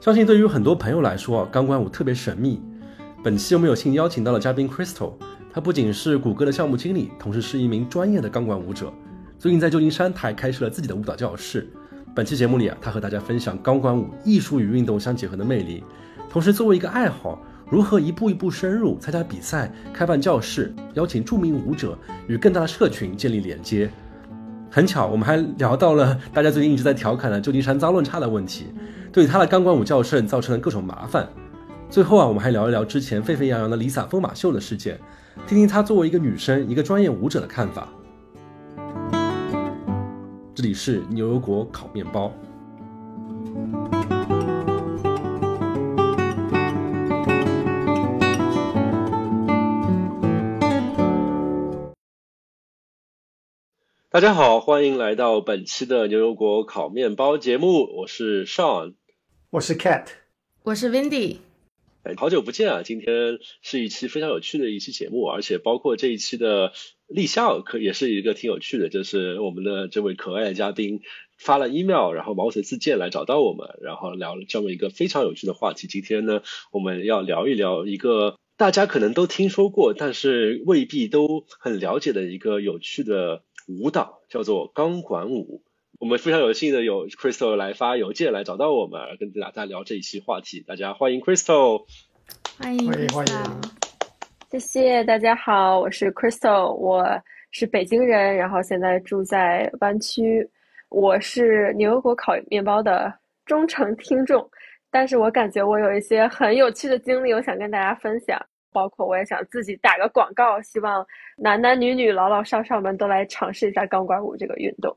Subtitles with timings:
[0.00, 2.58] 相信对于很多朋友来说，钢管舞特别神秘。
[3.22, 5.12] 本期我们有幸邀请到了嘉宾 Crystal，
[5.52, 8.90] 她不仅是谷歌的项目经理，同时是一名专业的钢管舞者。
[9.38, 11.68] 最近在旧金山，她还开设了自己的舞蹈教室。
[12.14, 15.84] 本期节目里啊，她和大家分享钢管舞艺术与运动相结合的魅力，
[16.30, 17.38] 同时作为一个爱好，
[17.68, 23.90] 如何一步一步深入参加比赛、开办教室、邀请著名舞者与更大的社群建立连接。
[24.72, 28.66] 很巧，我们还聊到了大家最近一直在调侃的旧金山脏乱差的问题，
[29.12, 31.28] 对他的钢管舞教室造成了各种麻烦。
[31.90, 34.96] 最后啊，我们还聊一聊之前沸沸扬扬的 Lisa 疯马秀的事件，
[35.48, 37.88] 听听她作为一个女生、一个专业舞者的看法。
[40.54, 42.32] 这里是牛油果烤面包。
[54.12, 58.94] 大家好，欢迎来到本期的牛油果烤面包节目，我是 Sean，
[59.50, 60.06] 我是 Cat，
[60.64, 61.36] 我是 Windy。
[62.02, 62.82] 哎，好久不见啊！
[62.82, 66.72] 今天是一期非常有趣的一期节目，而且包括这一期的
[67.06, 71.02] 立项可也是一个挺有趣的，就是我们的这位可爱的嘉宾
[71.38, 75.86] 发了 email，然后毛遂自荐来找到我们，然后聊了这么一个非常有趣的话题。
[75.86, 83.44] 今天呢，我们要聊一聊一个大家可能都听说过，但是未必都很了解的一个有趣的。
[83.78, 85.62] 舞蹈叫做钢管舞，
[86.00, 90.64] 我们非常有幸的有 Crystal 来发邮件来找到我们，跟大家聊这一期话题。
[90.66, 91.84] 大家欢迎 Crystal，
[92.58, 93.34] 欢迎欢迎欢迎，
[94.50, 97.06] 谢谢大家好，我是 Crystal，我
[97.52, 100.48] 是北京人，然后现在住在湾区，
[100.88, 103.12] 我是牛油果烤面包的
[103.46, 104.50] 忠诚听众，
[104.90, 108.36] 但是我感觉我有一些很有趣的经历，我想跟大家分享。
[108.72, 114.96] 包括我也想自己打个广告，希望男男女女、老老少少们都来尝试一下钢管舞这个运动。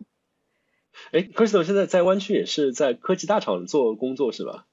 [1.12, 4.66] 哎，Crystal 现在在湾区也是在科技大厂做工作是吧？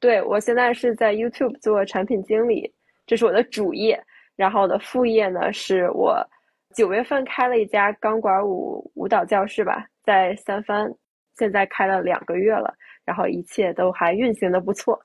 [0.00, 2.72] 对，我现在是在 YouTube 做产品经理，
[3.06, 4.00] 这是我的主业。
[4.36, 6.24] 然后我的副业呢，是我
[6.72, 10.88] 九月份开了一家钢管舞舞蹈教室吧，在三藩，
[11.36, 12.72] 现在开了两个月了，
[13.04, 14.96] 然后一切都还运行的不错。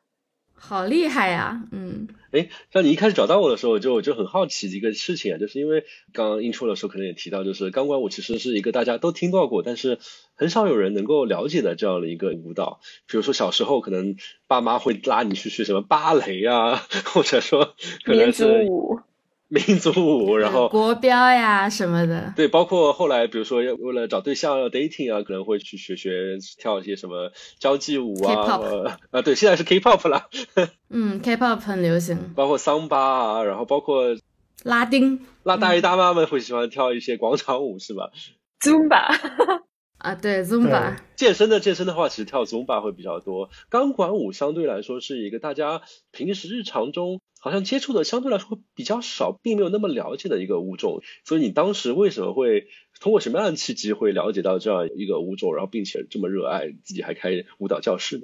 [0.54, 10.00] 好厉害呀，嗯，哎，像你一开始找到我的时候，就就很好奇一个事情啊，就是因为刚刚 intro 的时候可能也提到，就是钢管舞其实是一个大家都听到过，但是
[10.34, 12.80] 很少有人能够了解的这样的一个舞蹈。
[13.08, 14.16] 比如说小时候可能
[14.48, 17.76] 爸妈会拉你去学什么芭蕾啊，或者说
[18.08, 19.00] 民族舞。
[19.50, 30.28] 民族舞，然后国标呀什么的，对，包括后来，比如说要为了找对象要 dating 啊，可能会去学学跳一些什么交际舞啊，啊，对，现在是 K-pop 了，
[30.90, 34.16] 嗯，K-pop 很流行，包括桑巴啊，然后包括
[34.64, 38.10] 拉丁，那大爷大妈们会喜欢跳一些广场舞是吧
[38.62, 39.62] ？Zumba，
[40.00, 45.82] 啊，对，Zumba，健身的健身的话，其实跳 Zumba 会比较多，钢管舞相对来说是一个大家
[46.12, 47.22] 平时日常中。
[47.44, 52.68] 好像接触的相对来说比较少，并没有那么了解的一个物种，所以你当时为什么会
[53.02, 58.24] 通过什么样的契机会了解到这样一个物种，然后并且这么热爱，自己还开舞蹈教室呢？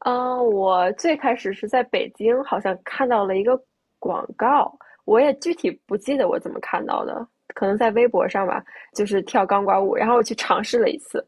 [0.00, 3.62] 嗯，我最开始是在北京，好像看到了一个
[4.00, 7.24] 广告，我也具体不记得我怎么看到的，
[7.54, 8.64] 可能在微博上吧，
[8.96, 11.24] 就是跳钢管舞，然后我去尝试了一次。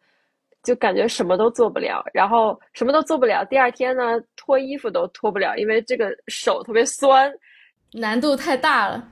[0.63, 3.45] 就感觉什么都做不了，然后什么都做不了。
[3.45, 7.33] 第二天呢，脱衣服都脱不了，因为这个手特别酸，
[7.93, 9.03] 难度太大了，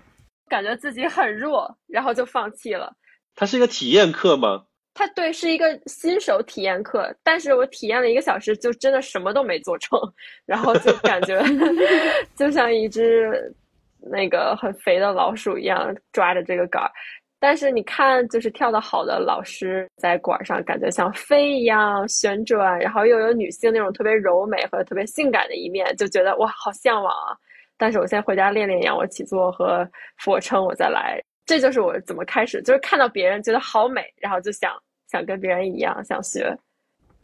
[0.49, 2.93] 感觉自己很弱，然后就放弃了。
[3.35, 4.65] 它是一个体验课吗？
[4.93, 10.01] 它对，是一个新手体验课，但是我体验了一个小时，就真的什么都没做成，
[10.47, 11.43] 然后就感觉
[12.35, 13.55] 就像一只
[14.01, 16.91] 那个很肥的老鼠一样抓着这个杆儿。
[17.39, 27.37] 但是你看，就是跳得好的老师在管上，感觉像飞一样旋转，然后又有女性那种特别柔美和特别性感的一面，就觉得哇，好向往啊！
[27.77, 29.87] 但是我先回家练练仰卧起坐和
[30.17, 31.21] 俯卧撑，我再来。
[31.45, 34.73] 这就是我怎么开始，就是看到别人觉得好美，然后就想
[35.11, 36.57] 想跟别人一样，想学。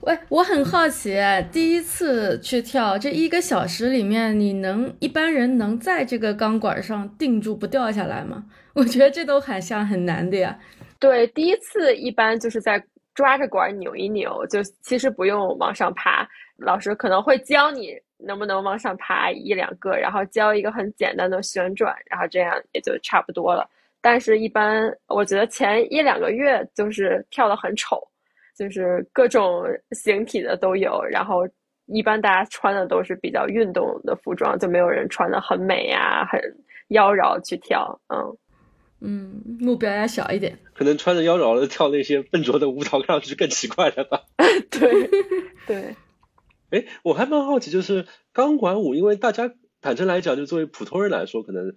[0.02, 1.16] 喂，我很好奇，
[1.52, 8.44] 第一次去跳这一个小时里面，你能一般人能在这个钢管上定住不掉下来吗？
[8.74, 10.58] 我觉得这都很像很难的呀。
[10.98, 12.84] 对，第一次一般就是在
[13.14, 23.68] 抓着管扭一扭，就其实不用往上爬，老师可能会教你能不能往上爬一两个，然后教一个很简单的旋转，然后这样也就差不多了。
[24.00, 28.02] 但是，一般我觉得前一两个月就是跳的很丑。
[28.62, 31.48] 就是各种形体的都有，然后
[31.86, 36.40] 一般大家穿的都是比较运动的服装，就没有人穿的很美呀、很
[36.88, 38.00] 妖娆去跳。
[38.08, 38.36] 嗯
[39.00, 44.22] 嗯，目标要小一点，可能穿着妖娆的跳那些笨拙的舞蹈，看上去更奇怪了吧？
[44.70, 45.10] 对
[45.66, 45.96] 对。
[46.70, 51.74] 哎，我还蛮好奇，就是钢管舞，因为大家坦诚来讲，就作为普通人来说，可能。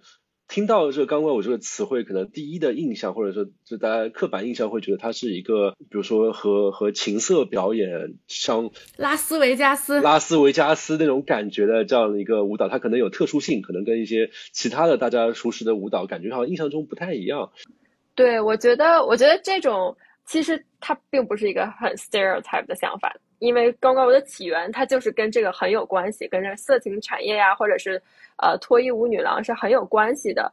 [0.48, 17.50] 听到这个钢管舞这个词汇，可能第一的印象，或者说就大家刻板印象会觉得它是一个，比如说和和情色表演像拉斯维加斯、拉斯维加斯那种感觉的这样的一个舞蹈，它可能有特殊性，可能跟一些其他的大家熟识的舞蹈感觉好像印象中不太一样。
[18.14, 28.00] 对，我觉得，我觉得这种其实它并不是一个很 stereotype 的想法，因为钢管舞的起源它就是跟这个很有关系，跟这色情产业呀，或者是。
[28.38, 30.52] 呃，脱衣舞女郎是很有关系的。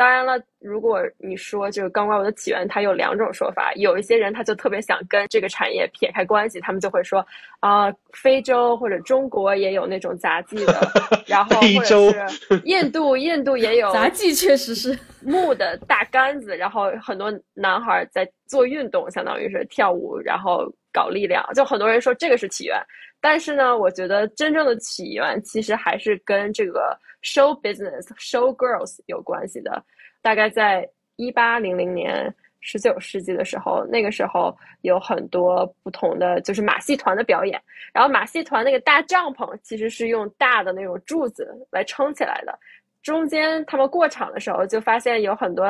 [0.00, 3.70] 当然了，如果你说这个钢管舞的起源，它有两种说法。
[3.74, 7.22] 有一些人他就特别想跟这个产业撇开关系，他们就会说
[7.58, 10.80] 啊，非洲或者中国也有那种杂技的，
[11.28, 20.64] 然后或者是 印度，印度也有杂技，确实是 木的大杆子，然后很多男孩在做运动，相当于是跳舞，然后
[20.94, 21.46] 搞力量。
[21.54, 22.80] 就很多人说这个是起源，
[23.20, 26.98] 但是呢，我觉得真正的起源其实还是跟这个。
[27.22, 29.84] Show business, show girls 有关系的，
[30.22, 37.60] 大概在一八零零年，十九世纪的时候，那个时候有很多不同的就是马戏团的表演，
[37.92, 42.58] 然后马戏团那个大帐篷其实是用大的那种柱子来撑起来的，
[43.02, 45.62] 中间他们过场的时候就发现有很多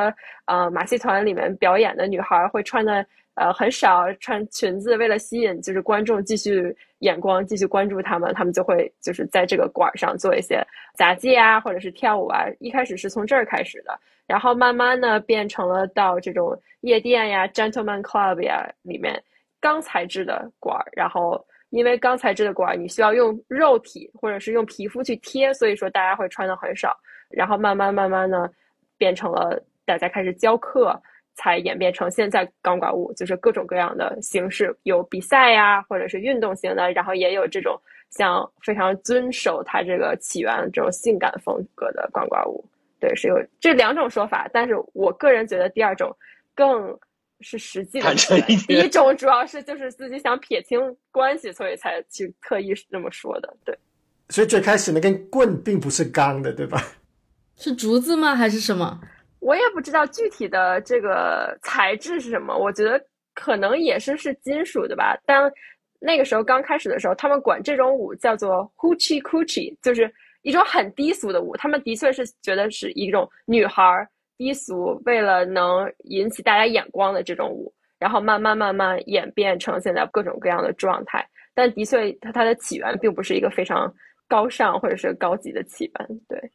[0.45, 3.05] 呃马戏团里面表演的女孩会穿的。
[3.35, 10.65] 呃，很少穿裙子，为了吸引就是观众继续眼光，继续关注他们，他们就会就是在这个馆上做一些
[10.95, 12.45] 杂技啊，或者是跳舞啊。
[12.59, 19.21] 一开始是从这儿开始的，然后慢慢呢变成了到这种夜店呀、gentleman club 呀里面
[19.59, 20.85] 钢材质的馆儿。
[20.93, 26.95] 然后因为钢材质的馆儿，你需要用肉体或者是用皮肤去贴，所以说大家会穿的很少。
[27.29, 28.47] 然后慢慢慢慢呢，
[28.97, 31.01] 变成了大家开始教课。
[31.35, 37.79] 才演变成现在钢管舞，就是各种各样的形式，有比赛呀，或者是运动型的，然后也有这种
[38.09, 42.63] 像非常遵守它这个起源这种性感风格的钢管舞。
[42.99, 46.15] 对，是有这两种说法，但是我个人觉得第二种
[46.53, 46.95] 更
[47.39, 48.13] 是实际的。
[48.67, 50.79] 第一种主要是就是自己想撇清
[51.11, 53.51] 关系，所以才去特意这么说的。
[53.65, 53.75] 对，
[54.29, 56.79] 所以最开始那根棍并不是钢的，对吧？
[57.57, 58.35] 是竹子吗？
[58.35, 58.99] 还是什么？
[59.41, 63.03] 我也不知道具体的这个材质是什么，我觉得
[63.33, 65.19] 可能也是是金属的吧。
[65.25, 65.51] 但
[65.99, 70.11] 那个时候刚开始的时候，他们管这种舞叫做 hoochie coochie，就是
[70.43, 71.57] 一种很低俗的舞。
[71.57, 73.83] 他们的确是觉得是一种女孩
[74.37, 81.27] 低俗，为了能引起大家眼光的这种舞，然后慢慢慢慢演变成现在各种各样的状态。
[81.53, 83.91] 但的确，它它的起源并不是一个非常
[84.27, 86.51] 高尚或者是高级的起源，对。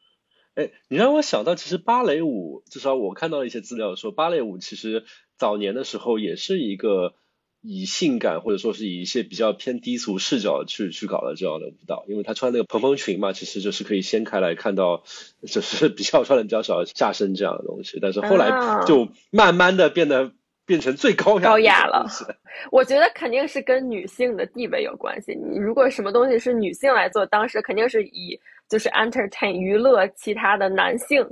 [0.56, 5.04] 哎，你让我想到，其实芭蕾舞，至少我看到了一些资料说，芭蕾舞其实
[5.36, 7.12] 早年的时候也是一个
[7.60, 15.04] 以性感或者说是以一些比较偏低俗视角去去搞的这样的舞蹈，因为她穿那个蓬蓬裙嘛，其实就是可以掀开来看到，
[15.46, 20.32] 就是比较穿的比较少下身这样的东西，但是后来就慢慢的变得
[20.64, 22.06] 变成最高高雅了。
[22.72, 28.40] 我觉得肯定是跟女性的地位有关系，你如果什么东西是女性来做，当时肯定是以。
[28.68, 31.26] 就是 entertain 娱乐其他的男性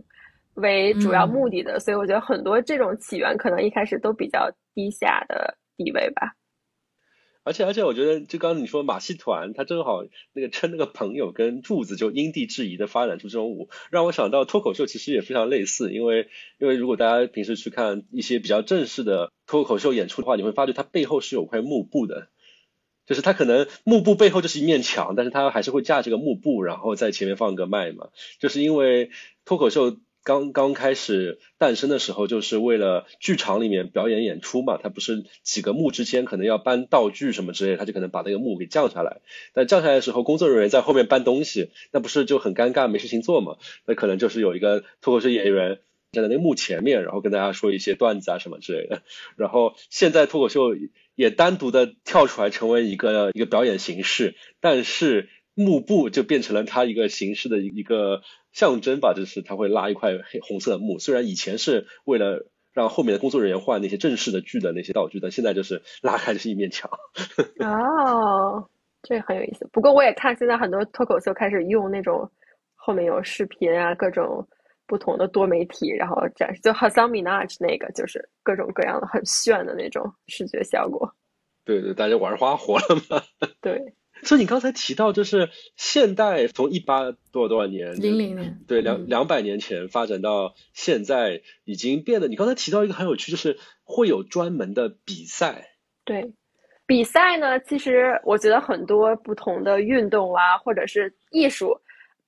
[0.54, 6.34] 为主要目的的，所以我觉得很多这种起源可能一开始都比较低下的地位吧。
[7.46, 22.29] 而且而且，我觉得就刚刚你说马戏团，他正好那个称那个朋友跟柱子就因地制宜的发展出这种舞，让我想到脱口秀其实也非常类似，因为因为如果大家平时去看一些比较正式的脱口秀演出的话，你会发觉它背后是有块幕布的。
[23.06, 28.08] 就是他可能幕布背后就是一面墙，但是他还是会架这个幕布，然后在前面放个麦嘛。
[28.39, 29.11] 就是因为
[29.44, 39.20] 脱口秀刚刚开始诞生的时候，就是为了剧场里面表演演出嘛，他不是几个幕之间可能要搬道具什么之类，他就可能把那个幕给降下来。
[39.53, 43.58] 但降下来的时候，工作人员在后面搬东西，那不是就很尴尬，没事情做嘛？
[43.84, 45.81] 那可能就是有一个脱口秀演员
[46.13, 49.03] 站在那个幕前面，然后跟大家说一些段子啊什么之类的。
[49.37, 50.75] 然后现在脱口秀。
[51.14, 66.90] 也单独的跳出来成为一个一个表演形式，但是幕布就变成了它一个形式的一个象征吧，就是他会拉一块黑红色的幕，虽然以前是为了让后面的工作人员换那些正式的剧的那些道具，但现在就是拉开就是一面墙。
[67.60, 68.68] 哦，
[69.02, 69.68] 这很有意思。
[69.72, 72.28] 不过我也看现在很多脱口秀开始用那种
[72.74, 74.46] 后面有视频啊，各种。
[74.86, 81.14] 不同的多媒体，然后展示，就好像米娜那个，就是各种各样的很炫的那种视觉效果。
[81.64, 83.22] 对对，大家玩花活了嘛？
[83.60, 83.94] 对。
[84.22, 92.29] 所以你刚才提到，就是现代从一八多少多少年，零零年，对两两百年前发展到现在，已经变得。
[92.29, 95.76] 你刚才提到一个很有趣，就是会有专门的比赛。
[96.05, 96.32] 对，
[96.86, 101.79] 比赛呢，其实我觉得很多不同的运动啊，或者是艺术，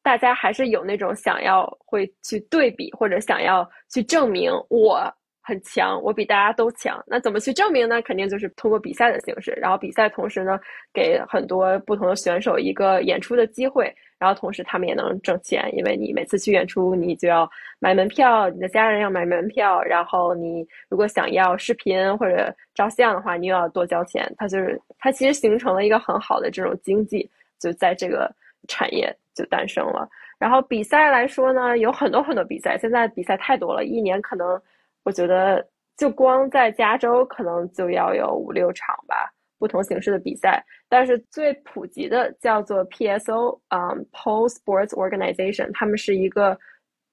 [0.07, 7.03] 大家还是有那种想要会去对比，或者想要去证明我很强，我比大家都强。
[7.09, 8.01] 那怎么去证明呢？
[8.03, 9.51] 肯定就是通过比赛的形式。
[9.61, 10.61] 然后比赛同时呢，
[10.95, 13.93] 给很多不同的选手一个演出的机会。
[14.17, 24.33] 然后同时他们也能挣钱，因为你每次去演出，你就要买门票，你的家人要买门票，然后你如果想要视频或者照相的话，你又要多交钱。
[24.39, 28.33] 它就是它其实形成了一个很好的这种经济，就在这个
[28.69, 30.09] 产业就诞生了。
[30.41, 34.61] 然后比赛来说呢，有很多很多比赛，现在比赛太多了，一年可能
[35.05, 35.65] 我觉得
[35.97, 39.31] 就光在加州可能就要有五六场吧。
[39.59, 46.55] 不同形式的比赛，但是最普及的叫做 PSO，嗯，Pole Sports Organization，他们是一个，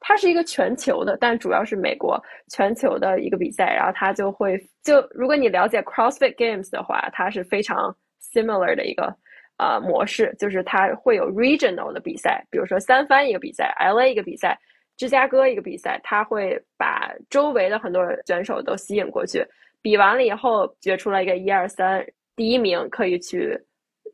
[0.02, 3.74] 它是一个全球的，但主要是美国全球的一个比赛。
[3.74, 9.16] 然后它就会就如果你了解 CrossFit Games 的话，它是非常 similar 的一个
[9.58, 14.58] 呃模式，就是它会有 regional 的比赛，比如说三藩一个比赛，LA 一个比赛，
[14.98, 19.46] 芝加哥一个比赛，它会把周围的很多选手都吸引过去，
[19.82, 22.06] 比完了以后决出来一个一二三。
[22.36, 23.56] 第一名可以去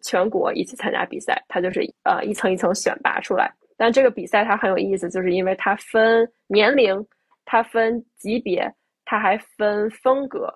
[0.04, 3.50] 全国一起参加比赛，它就是呃一层一层选拔出来。
[3.78, 7.02] 但这个比赛它很有意思，就是因为它分年龄，
[7.46, 8.70] 它分级别，
[9.06, 10.54] 它还分风格，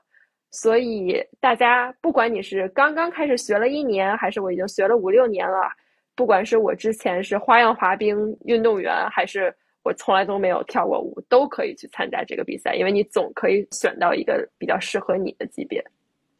[0.53, 5.67] 所以大家不管你是刚刚开始学了一年，还是我已经学了五六年了，
[6.15, 15.83] 不管是我之前是花样滑冰运动员，还是我从来都没有跳过舞，都可以去参加这个比赛，因为你总可以选到一个比较适合你的级别。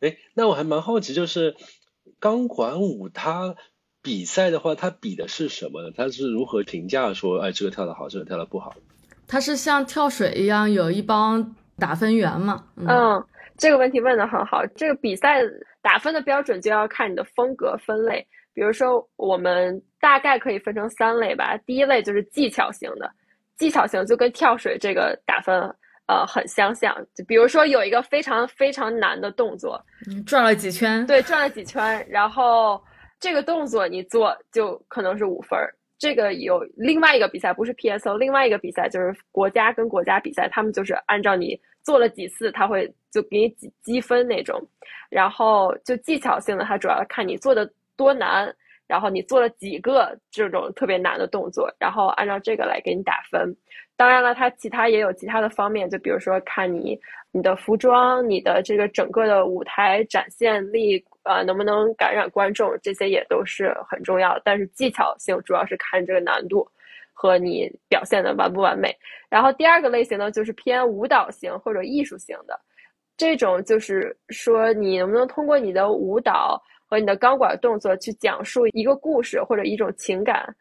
[0.02, 1.56] 哎，那我还蛮好奇，就是
[2.20, 3.56] 钢管舞它
[4.04, 5.90] 比赛的话，它比的是什么呢？
[5.96, 8.76] 它是如何评价说，哎，这个跳的好，这个跳的不好？
[9.28, 12.66] 它是像跳水一样，有一帮打分员嘛？
[12.76, 13.26] 嗯，
[13.64, 14.66] 这个问题问的很好。
[14.76, 15.40] 这个比赛
[15.82, 18.28] 打分的标准就要看你的风格分类。
[18.54, 21.58] 比如说，我们大概可以分成三类吧。
[21.66, 23.10] 第一类就是技巧型的，
[23.56, 25.74] 技巧型就跟跳水这个打分。
[26.06, 29.82] 呃，很相像，就比如说有一个非常非常难的动作，
[30.28, 32.84] 转了几圈，对，转了几圈，然后
[33.22, 35.74] 这个动作你做就可能是五分儿。
[35.98, 44.62] 这个有另外一个比赛，不是 PSO，另外一个比赛就是国家跟国家比赛，他们就是按照你做了几次，他会就给你积积分那种。
[45.10, 48.52] 然后就技巧性的，它主要看你做的多难，
[48.88, 53.56] 然后你做了几个这种特别难的动作，然后按照这个来给你打分。
[53.96, 57.00] 当然了，它其他也有其他的方面，就比如说看你
[57.32, 64.42] 你的服装、你的这个整个的舞台展现力，呃，能不能感染观众，这些也都是很重要的。
[64.44, 66.68] 但是技巧性主要是看这个难度
[67.24, 68.94] 和你表现的完不完美。
[69.30, 72.60] 然后第二个类型呢，就是偏舞蹈型或者艺术型的，
[73.16, 80.54] 这种就是说你能不能通过你的舞蹈和你的钢管动作去讲述一个故事或者一种情感。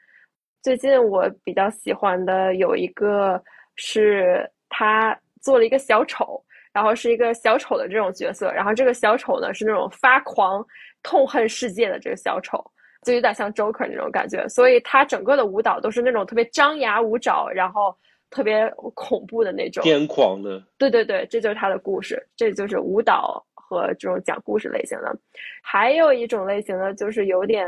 [0.63, 3.43] 最近我比较喜欢的有一个
[3.75, 6.41] 是他做了一个小丑，
[6.73, 10.65] 然后是一个小丑的这种角色，然后这个小丑呢是那种发狂、
[11.03, 12.65] 痛恨世界的这个小丑，
[13.03, 17.95] 就有点像 Joker 那种感觉，所以他整个的舞蹈都是那种特别张牙舞爪，然后
[18.31, 20.63] 特别恐怖的那种癫狂的。
[20.79, 25.15] 对对对，这就是他的故事，这就是舞蹈和这种讲故事类型的。
[25.63, 27.67] 还有一种类型的，就是有点。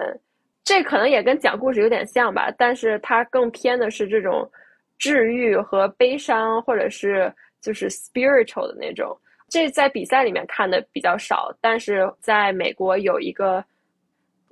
[0.67, 4.51] 这可能也跟讲故事有点像吧，但是它更偏的是这种
[4.97, 9.15] 治愈和悲伤，或者是就是 spiritual 的那种。
[9.51, 13.63] 这在比赛里面看的比较少，但是在美国有一个，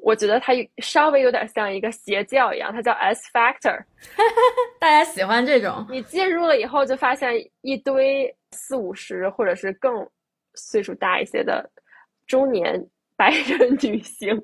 [0.03, 3.83] 我觉得它稍微有点像一个邪教一样，它叫 S Factor，
[4.81, 5.87] 大家喜欢这种。
[5.89, 10.07] 你进入了以后，就发现一堆四五十或者是更
[10.55, 11.71] 岁数大一些的
[12.27, 12.87] 中年。
[13.15, 14.43] 白人女性，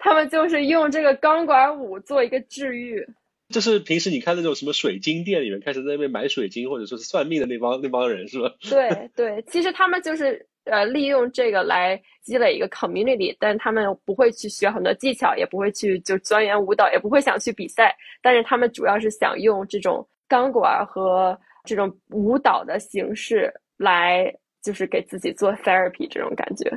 [0.00, 3.02] 他们就是用这个钢管舞做一个治愈。
[3.48, 8.52] 就是平时你看那种什么水晶店里面，开始在那边买水晶或者说是算命的那帮那帮人，是吧？
[8.60, 17.96] 对对，其实他们就是呃利用这个来积累一个 community，但他们不会去学很多技巧，也不会去就钻研舞蹈，也不会想去比赛。
[18.22, 24.32] 但是他们主要是想用这种钢管和这种舞蹈的形式来，
[24.62, 26.70] 就是给自己做 therapy 这种感觉。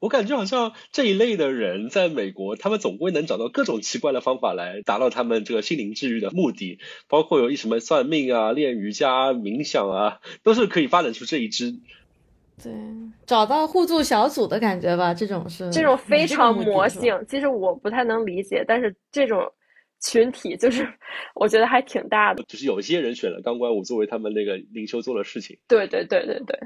[0.00, 11.74] 我感觉好像这一类的人在美国，他们总归能找到各种奇怪的方法来达到他们这个心灵治愈的目的，包括有一什么算命啊、练瑜伽、冥想啊，都是可以发展出这一支。
[12.62, 12.72] 对，
[13.26, 17.18] 找到互助小组的感觉吧，这种是这种非常魔性。
[17.28, 19.52] 其实我不太能理解，但是这种
[20.00, 20.86] 群体就是
[21.34, 22.42] 我觉得还挺大的。
[22.44, 25.58] 就是有一些人选了钢管舞作为他们那个灵修做的事情。
[25.66, 26.58] 对对对对对。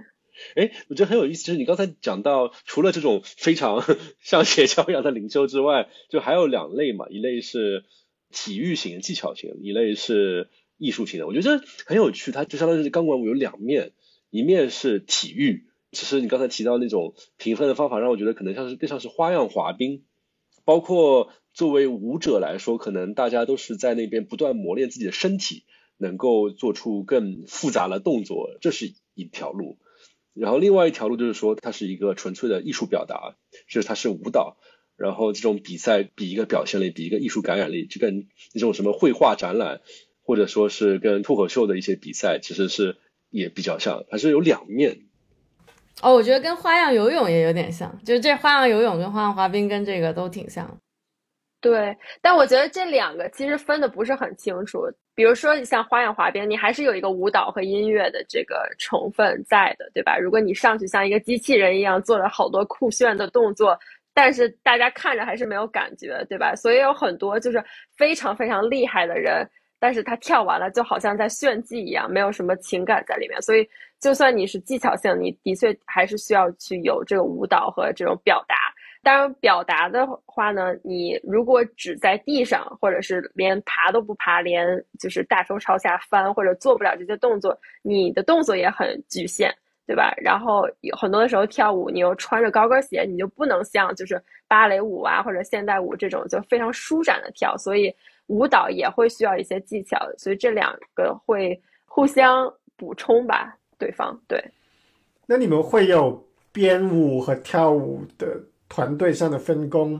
[0.54, 3.82] 哎，我觉得很有意思，就是你刚才讲到，除了这种非常
[4.20, 7.84] 像邪教一样的灵修之外，就还有两类嘛，一类是
[8.30, 11.26] 体育型、技巧型，一类是艺术型的。
[11.26, 13.92] 我觉得很有趣，它就相当于是钢管舞有两面，
[14.28, 15.65] 一面是体育。
[15.92, 20.04] 其实你刚才提到那种评分的方法，让我觉得可能像是更像是花样滑冰，
[20.64, 25.64] 包括作为舞者来说，可能大家都是在那边不断磨练自己的身体，
[25.96, 29.78] 能够做出更复杂的动作，这是一条路。
[30.34, 33.36] 然后另外一条路就是说，它是一个纯粹的艺术表达，
[33.68, 34.58] 就是它是舞蹈。
[34.96, 39.80] 然后这种比赛比一个表现力，比一个艺术感染力，就跟那种什么绘画展览，
[40.22, 42.96] 或者说是跟脱口秀的一些比赛，其实是
[43.30, 45.02] 也比较像，它是有两面。
[46.02, 50.68] 哦，我觉得跟花样游泳也有点像，就是这花样游泳跟花样滑冰跟这个都挺像。
[51.60, 54.82] 对，但我觉得这两个其实分的不是很清楚。
[55.14, 60.18] 比如说，你像花样滑冰，你还是有一个舞蹈和音乐的这个成分在的，对吧？
[60.18, 63.76] 如果你上去像一个机器人一样做了好多酷炫的动作，
[64.12, 66.54] 但是大家看着还是没有感觉，对吧？
[66.54, 67.64] 所以有很多就是
[67.96, 69.48] 非常非常厉害的人，
[69.78, 73.40] 但是他跳完了就好像在炫技一样，没有什么情感在里面。
[73.42, 73.68] 所以，
[74.00, 78.54] 就算你是技巧性，你的确还是需要去有这个舞蹈和这种表达。
[79.02, 84.66] 当然，表达的话呢，你如果只在地上，或者是连爬都不爬，连
[84.98, 89.54] 就是大头朝下翻，或者做不了这些动作，你的动作也很局限，
[89.86, 90.12] 对吧？
[90.16, 97.94] 然后有很多的时候跳舞，你又穿着高跟鞋，你就不能像就是芭蕾舞啊或者现代舞这种就非常舒展的跳，所以
[98.26, 104.42] 舞蹈也会需要一些技巧，所以这两个会互相补充吧，对方对。
[105.26, 108.38] 那你们会有编舞和跳舞的？
[108.68, 109.96] 团队上的分工，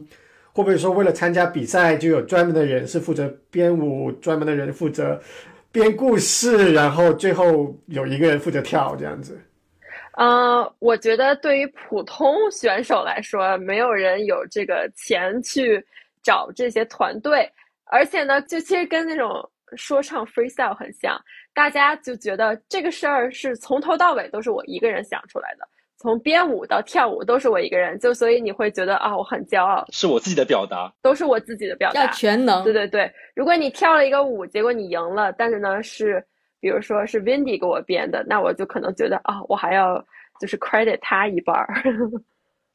[0.52, 5.23] 会不会说为了参加比赛就有专门的人是负责编舞，专门的人负责
[5.71, 9.40] 编故事，然后最后有一个人负责跳这样子？
[10.14, 15.80] 呃，我觉得对于普通选手来说，没有人有这个钱去
[16.25, 17.49] 找这些团队，
[17.90, 21.20] 而且呢，就其实跟那种说唱 freestyle 很像，
[21.54, 25.66] 大家就觉得这个事儿是从头到尾都是我一个人想出来的。
[25.99, 32.62] 从编舞到跳舞都是我一个人，就所以你会觉得啊，我很骄傲，是我自己的表达，都是我自己的表达，要全能。
[32.62, 36.22] 对对对，如果你跳了一个舞，结果你赢了，但是呢是，
[36.60, 39.99] 比如说是 Windy 给我编的，那我就可能觉得啊，我还要
[40.38, 41.82] 就是 credit 他一半儿。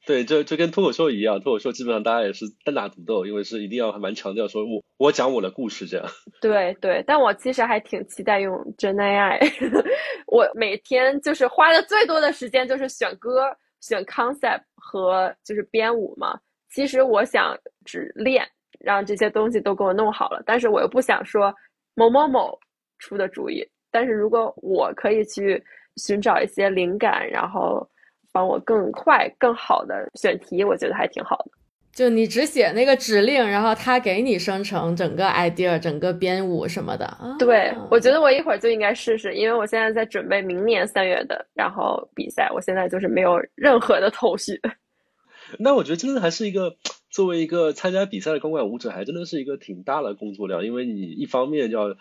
[0.06, 6.06] 对，就就跟脱口秀一样，脱口秀基本上大家也是单打独斗，因为是一定要还蛮强调说我我讲我的故事这样。
[6.42, 9.40] 对对，但我其实还挺期待用真 AI，
[10.26, 16.40] 我每天就是花的最多的时间就是选歌、选 concept 和就是编舞嘛。
[16.72, 18.44] 其实我想只练，
[18.80, 21.54] 让这些东西都给我弄好了，但是我又不想说
[21.94, 22.58] 某某某
[22.98, 23.64] 出的主意。
[23.92, 25.64] 但是如果我可以去
[25.98, 27.88] 寻找一些灵感，然后。
[28.32, 31.52] 帮我更快、更好的选题，我觉得还挺好的。
[31.94, 37.18] 就你只写那个指令，然后他给你生成整个 idea、整个编舞什么的。
[37.38, 44.60] 对，我觉得我一会儿就应该试试，因为我现在在准备明年三月的然后比赛，我现在就是没有任何的头绪。
[45.60, 46.78] 那我觉得真的还是一个
[47.10, 51.96] 作为一个参加比赛的钢管舞者，还真的是一个挺大的工作量，因为你一方面要。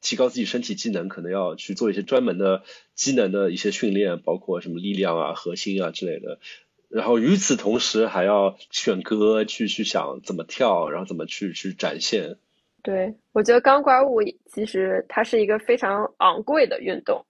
[0.00, 2.62] 提高自己身体机能，可能要去做一些专门的
[2.94, 6.38] 机能的一些训练，包括什么力量啊、核心啊之类的。
[6.88, 12.36] 然后与此同时，还要选歌，去去想怎么跳，然后怎么去去展现。
[12.82, 17.24] 对，我觉得钢管舞其实它是一个非常昂贵的运动，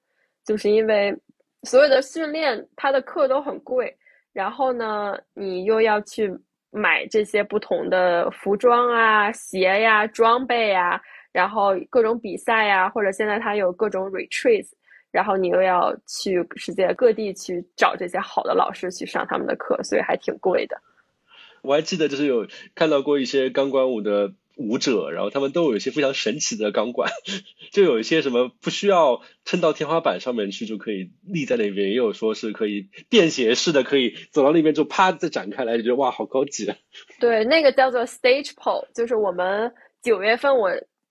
[0.47, 1.15] 就是因为
[1.65, 3.95] 所有的训练它的课都很贵，
[4.33, 6.33] 然后呢，你又要去
[6.71, 11.03] 买这些不同的服装啊、鞋呀、装备呀。
[11.33, 14.69] 然后各种比赛呀，或者现在它有各种 retreats，
[15.13, 20.81] 然后你又要去世界各地去找这些好的老师去上他们的课，所以还挺贵的。
[21.63, 27.13] 我还记得就是有看到过一些钢管舞的舞者，然后他们都有一些非常神奇的钢管，
[27.71, 36.75] 就有一些什么不需要撑到天花板上面去就可以立在那边，也有说是可以便携式的，可以走到那边就啪再展开来，就觉得哇好高级。
[37.21, 40.71] 对，那个叫做 stage pole，就是我们九月份我。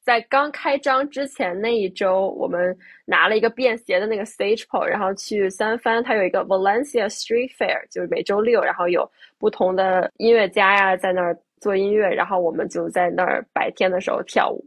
[0.10, 14.66] 在刚开张之前那一周，我们拿了一个便携的那个 stage pole，然后去三藩，它有一个 Valencia Street Fair，就是每周六，然后有不同的音乐家呀在那儿做音乐，然后我们就在那儿白天的时候跳舞，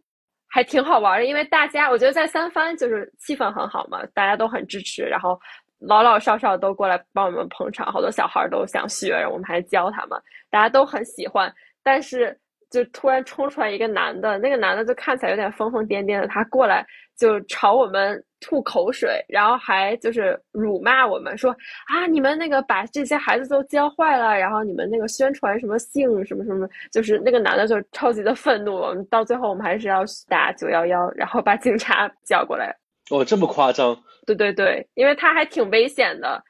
[0.48, 1.24] 还挺好玩的。
[1.24, 5.36] 因为大家，我觉得在三藩就是气氛很好嘛，大家都很支持，然后
[5.80, 10.16] 老老少少都过来帮我们捧场，好多小孩都想学，我们还教他们，
[10.50, 11.52] 大家都很喜欢。
[11.82, 12.38] 但是
[12.72, 16.84] 就突然冲出来一个男的，那个男的就看起来有点疯疯癫癫的，他过来
[17.18, 21.54] 就朝我们吐口水，然后还就是辱骂我们说
[21.86, 32.74] 啊，你们那个把这些孩子都教坏了，然后你们那个宣传什么性什么什么，就是那个男的就超级的愤怒，我们到最后我们还是要打九幺幺，然后把警察叫过来。
[33.10, 33.94] 哦，这么夸张？
[34.26, 36.42] 对对对，因为他还挺危险的，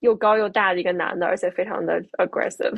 [0.00, 2.76] 又高又大的一个男的，而且非常的 aggressive。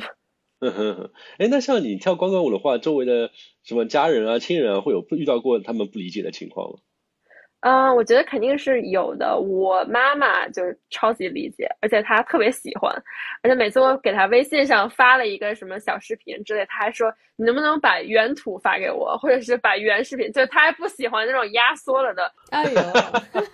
[0.61, 3.31] 嗯哼哼，哎，那像你跳钢管舞的话，周围的
[3.63, 6.77] 什么家人啊、亲人啊，会有遇到过他们不理解的情况吗？
[7.61, 9.37] 嗯，我觉得肯定是有的。
[9.39, 12.91] 我妈妈就超级理解，而且她特别喜欢，
[13.43, 22.31] 而且每次我给她微信上发了一个什么小视频之类，她还说你能不能把原图发给我，或者是把原视频，就她还不喜欢那种压缩了的。
[22.51, 22.81] 哎呦，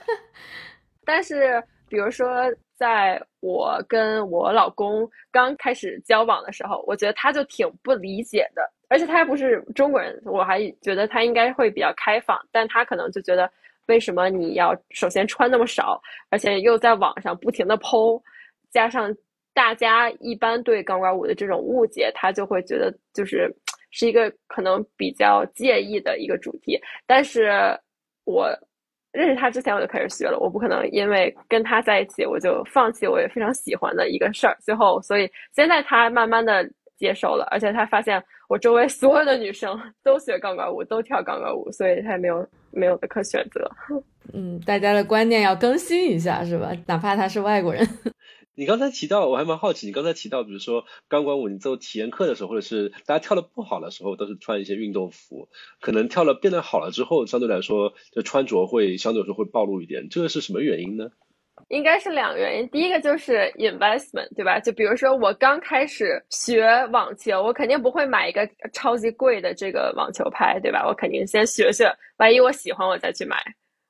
[1.06, 2.52] 但是比如说。
[2.78, 13.52] 在我跟我老公刚开始交往的时候，我觉得他就挺不理解的，而且他还不是中国人，我还觉得他应该会比较开放，但他可能就觉得
[13.88, 18.22] 为什么你要首先穿那么少，而且又在网上不停的剖，
[18.70, 19.12] 加上
[19.56, 23.52] 大家一般对钢管舞的这种误解，他就会觉得就是
[23.90, 27.76] 是一个可能比较介意的一个主题，但是
[28.24, 28.56] 我。
[29.18, 34.56] 认识他之前我就开始学了，我不可能因为跟他在一起我就放弃我也非常喜欢的一个事儿。
[34.62, 36.64] 最后，所以现在他慢慢的
[36.96, 43.70] 接受了，而且他发现我周围所有的女生都学钢管舞，都跳钢管舞，所以他也没有没有的可选择。
[44.34, 46.72] 嗯，大家的观念要更新一下，是吧？
[46.86, 47.84] 哪怕他是外国人。
[48.58, 55.48] 你刚才提到，我还蛮好奇，你刚才提到，比如说钢管舞，你做体验课的时候，或者是大家跳的不好的时候，都是穿一些运动服，
[55.80, 61.12] 可能跳了变得好了之后，相对来说，就穿着会相对来说会暴露一点，这个是什么原因呢？
[61.70, 64.60] 应该是两个原因，第一个就是 investment，对吧？
[64.60, 70.84] 就比如说我刚开始学网球，我肯定不会买一个超级贵的这个网球拍，对吧？
[70.88, 73.38] 我肯定先学学，万一我喜欢，我再去买。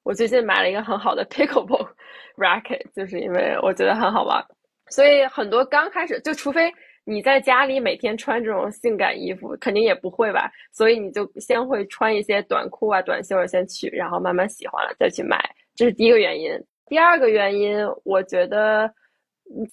[0.04, 1.88] 我最近买了一个很好的 pickleball
[2.36, 4.44] racket，就是因为我觉得很好玩。
[4.90, 6.72] 所以很多刚开始就，除非
[7.04, 10.52] 你在家里每天穿这种性感衣服，肯定也不会吧。
[10.72, 15.38] 所以你就先会穿一些短裤啊、短袖先去，然后慢慢喜欢了再去买，
[15.76, 16.52] 这是第一个原因。
[16.88, 18.90] 第二个原因，我觉得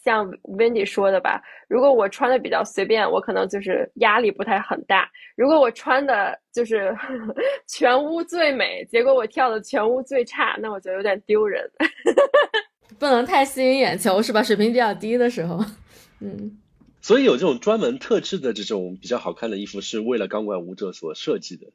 [0.02, 5.08] 像 Wendy 说的吧，如果我穿的比较随便，我可能就是压力不太很大。
[5.36, 6.96] 如果我穿的就是
[7.66, 11.68] 全屋最美，结果我跳的全屋最差，那我觉得有点丢人。
[12.98, 14.42] 不能太吸引眼球是吧？
[14.42, 15.64] 水平比较低的时候，
[16.20, 16.58] 嗯，
[17.00, 21.66] 所以有这种专门特制的这种比较好看的衣服，是为了钢管舞者所设计的，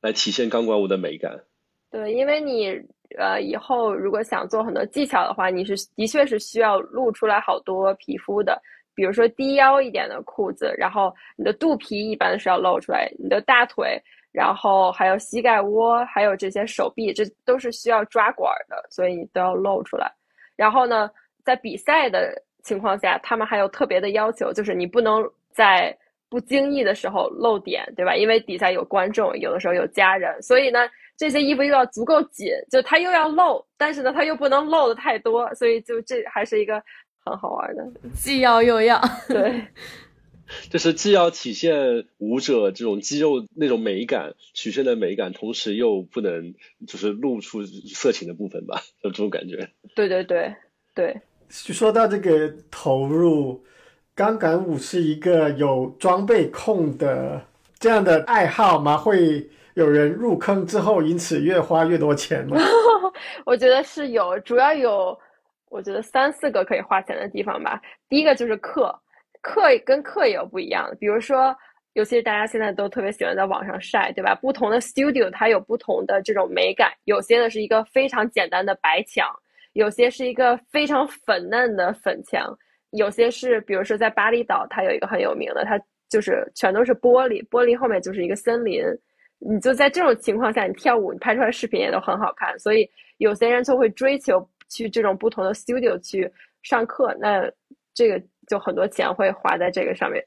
[0.00, 1.44] 来体现钢管舞的美感。
[1.90, 2.68] 对，因为你
[3.18, 8.60] 呃以后如果想做很多技巧的话，你是的确是需要露出来好多皮肤的，
[8.94, 13.98] 比如说低腰一点的裤子，然后你的肚皮一般是要露出来，你的大腿，
[14.32, 20.12] 然后还有膝盖窝，还有这些手臂，这都是需要抓管的，所以你都要露出来。
[20.58, 21.08] 然后呢，
[21.44, 25.96] 在比赛的情况下，他们还有特别的要求，就是你不能在
[26.28, 28.16] 不经意的时候露点，对吧？
[28.16, 30.80] 因为底下有观众，有的时候有家人，所以呢，
[31.16, 36.82] 这些衣服又要足够紧，就它又要露，但是呢，它又不能露的太多，所以就这还是一个
[37.24, 39.64] 很好玩的，既要又要，对，
[40.70, 46.54] 就是既要体现舞者这种肌肉那种美感、曲线的美感，同时又不能
[46.86, 49.70] 就是露出色情的部分吧，有这种感觉。
[49.94, 50.54] 对对对
[50.94, 51.20] 对。
[51.48, 53.64] 说到这个投入，
[54.14, 57.42] 钢管舞是一个有装备控的
[57.78, 58.98] 这样的爱好吗？
[58.98, 62.58] 会有人入坑之后，因此越花越多钱吗？
[63.46, 65.18] 我觉得是有，主要有
[65.70, 67.80] 我觉得三四个可以花钱的地方吧。
[68.08, 68.94] 第一个就是课，
[69.48, 71.56] 课跟课也有不一样的，比如说，
[71.94, 74.34] 尤其是大家现在都特别喜欢在网上晒，对吧？
[74.34, 79.26] 不同的 studio 它有不同的这种美感，有些呢是一个非常简单的白墙。
[79.72, 82.56] 有些是一个非常粉嫩的粉墙，
[82.90, 88.82] 有些是，比如说在巴厘岛，它有一个很有名的，它就是全都是玻璃，玻璃后面就是一个森林。
[89.38, 92.58] 你就在这种情况下，你跳舞，你拍出来视频也都很好看。
[92.58, 96.28] 所以有些人就会追求去这种不同的 studio 去
[96.62, 97.48] 上课，那
[97.94, 100.24] 这个就很多钱会花在这个上面。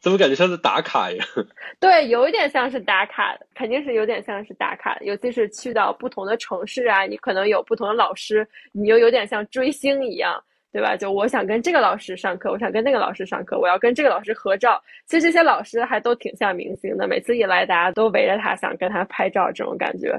[0.00, 1.24] 怎么感觉像是打卡呀？
[1.80, 4.96] 对，有一点像是打卡，肯定是有点像是打卡。
[5.00, 10.38] 尤其是去到不同的城市啊，你可能有不同的老师，你又有点像追星一样，
[10.70, 10.96] 对吧？
[10.96, 14.80] 就我想跟这个老师上课，我想跟那个老师上课，我要跟这个老师合照。
[15.06, 20.14] 其实这些老师还都挺像明星的，每次一来，大家都围着他想跟他拍照，这种感觉。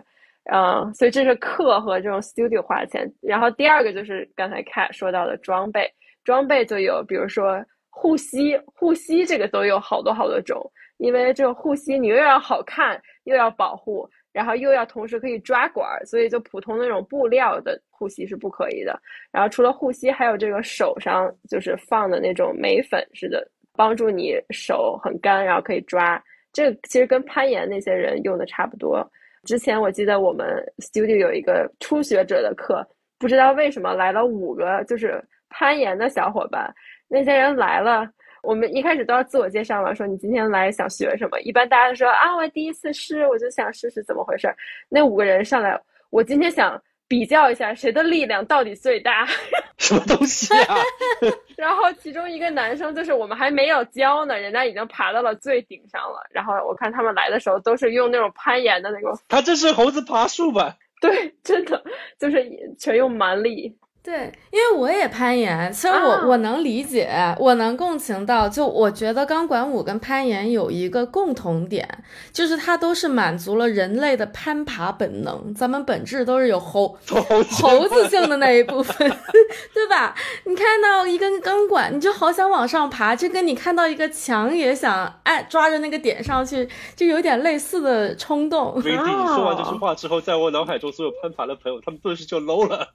[0.52, 3.10] 嗯，所以这是课和这种 studio 花钱。
[3.22, 5.90] 然后第二个就是刚才 Cat 说到的装备，
[6.28, 7.64] 装备就有，比如说。
[8.00, 10.62] 护膝，护膝这个都有好多好多种。
[10.98, 19.00] 因为这个护膝你又要好看又要保护，然后又要同时可以抓管，所以就普通那种布料的护膝是不可以的。
[19.32, 26.24] 然后除了护膝，还有这个手上就是放的那种眉粉似的，帮助你手很干，然后可以抓。
[26.54, 29.04] 这个其实跟攀岩那些人用的差不多。
[29.44, 32.88] 之前我记得我们 studio 有一个初学者的课，
[33.18, 36.74] 不知道为什么来了五个就是攀岩的小伙伴。
[37.08, 38.08] 那些人来了，
[38.44, 41.40] 我们一开始都要自我介绍嘛，说你今天来想学什么。
[41.42, 44.54] 一般大家都说啊，我第一次试，我就想试试怎么回事。
[44.90, 45.80] 那五个人上来，
[46.10, 49.26] 我今天想比较一下谁的力量到底最大。
[49.78, 50.76] 什么东西啊？
[51.56, 56.28] 然后其中一个男生就是我们还没有教呢，人家已经爬到了最顶上了。
[56.30, 60.76] 然后我看他们来的时候都是用那种攀岩的那种，他这是猴子爬树吧？
[61.00, 61.82] 对，真的
[62.20, 62.44] 就是
[62.78, 63.78] 全用蛮力。
[64.08, 68.48] 对，因为我也攀岩，其实我、啊我能理解，我能共情到。
[68.48, 71.86] 就我觉得钢管舞跟攀岩有一个共同点，
[72.32, 75.54] 就是它都是满足了人类的攀爬本能。
[75.54, 78.96] 咱们本质都是有猴猴子猴子性的那一部分，
[79.76, 80.16] 对吧？
[80.46, 86.66] 你看到一根钢管，你就好想往上爬，这跟你看到一个墙也想哎抓着那个点上去，
[86.96, 88.74] 就有点类似的冲动。
[88.76, 92.88] 威弟，你说完这句话之后，在我脑海中所有攀爬的朋友，他们顿时就 low 了。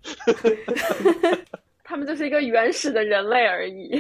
[1.85, 3.91] 他们就是一个原始的人类而已。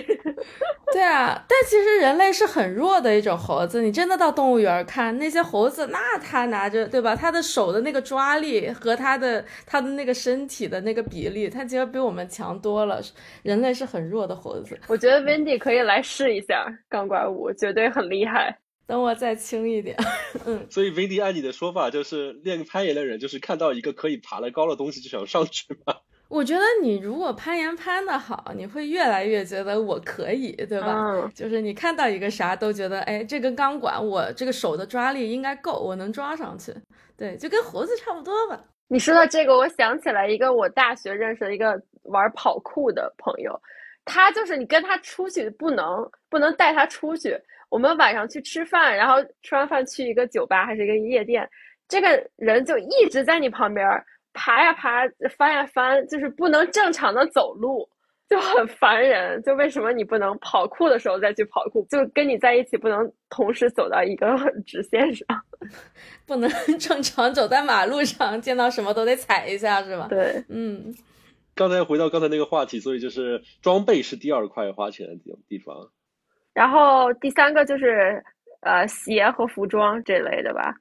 [0.92, 3.82] 对啊，但其实人类是很弱的一种猴子。
[3.82, 7.14] 你真的到动物园看那些猴子，那他拿着对吧？
[7.14, 13.00] 他的手的那个抓力和他的他的那个身体的那个比例，他其实比我们强多了。
[13.42, 14.78] 人类是很弱的猴子。
[14.86, 18.58] 我觉得 Wendy 可以来试一下钢管舞，绝对很厉害。
[18.86, 19.96] 等我再轻一点，
[20.44, 25.94] 嗯，所以威迪按你的说法，就是练攀岩的人，就是看到一个可以爬得高的东西就想上去嘛。
[26.32, 30.94] 我觉得你如果攀岩攀的好，你会越来越觉得我可以，对吧？
[30.96, 36.72] 嗯就是你看到一个啥都觉得，哎，这根钢管我这个手的抓力应该够，我能抓上去。
[37.18, 38.58] 对，就跟猴子差不多吧。
[38.88, 43.60] 你说到这个，我想起来一个我大学认识的一个玩跑酷的朋友，
[44.06, 47.38] 他就是你跟他出去不能不能带他出去。
[47.68, 51.46] 我们晚上去吃饭，然后吃完饭去一个酒吧还是一个夜店，
[51.88, 53.86] 这个人就一直在你旁边
[54.32, 57.88] 爬呀爬，翻呀翻，就是不能正常的走路，
[58.28, 59.42] 就很烦人。
[59.42, 61.86] 就为什么你不能跑酷的时候再去跑酷？
[61.90, 65.26] 就跟你在一起不能同时走到一个 直线上。
[66.26, 70.06] 不能 正常走在马路上，见到什么都得踩一下，是吧？
[70.08, 70.94] 对，嗯，
[71.54, 75.90] 刚才回到刚才那个话题，所以就是装备是第二块花钱的地地方。
[76.54, 78.22] 然后第三个就是
[78.60, 80.74] 呃鞋和服装这类的吧。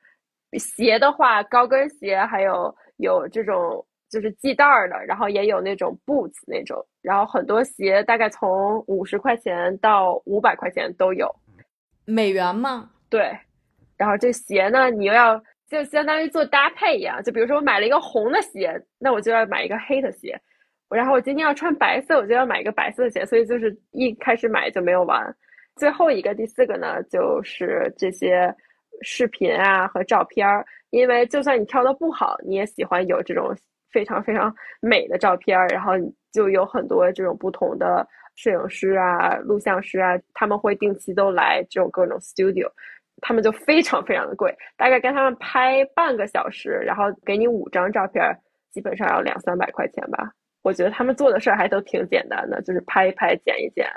[0.59, 11.29] 鞋的话，高跟鞋还有有这种就是系带儿的，然后也有那种 boots 那种，然后很多鞋大概从五十块钱到五百块钱都有。
[12.05, 13.31] 美元吗，对，
[13.97, 20.37] 然后这鞋呢，你又要就相当于做搭配一样，就比如说我买了一个红的鞋，那我就要买一个黑的鞋，
[20.89, 25.23] 然后我今天要穿白色，我就要买一个白色的鞋，所以就是一开始买就没有完。
[25.77, 28.53] 最后一个第四个呢，就是这些
[29.01, 33.53] 视频啊和照片儿，因为就算你挑的不好，你也喜欢有这种
[33.91, 35.93] 非常非常美的照片儿，然后
[36.31, 42.69] 就有很多这种不同的摄影师啊、录像师啊，他们会定期都来这种各种 studio，
[43.21, 48.23] 他们就非常非常的贵，大概跟他们拍半个小时，然后给你五张照片，
[48.71, 50.31] 基本上要两三百块钱吧。
[50.61, 53.87] 我觉得他们做的事儿还都挺简单的，就是拍一拍、剪一剪，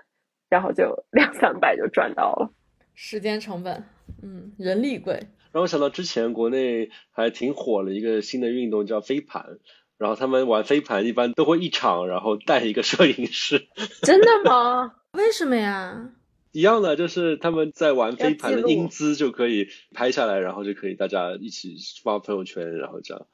[0.48, 2.50] 然后就两三百就赚到了。
[2.94, 3.82] 时间成本，
[4.22, 5.20] 嗯，人力贵。
[5.54, 9.60] 让我想到之前国内还挺火的一个新的运动叫飞盘，
[9.96, 13.68] 然后他们玩飞盘一般都会一场，然后带一个摄影师，
[14.02, 14.96] 真的吗？
[15.16, 16.10] 为什么呀？
[16.50, 23.24] 一样的，就是他们在玩飞盘的英姿就可以拍下来，然后就可以大家一起发朋友圈，然后这样。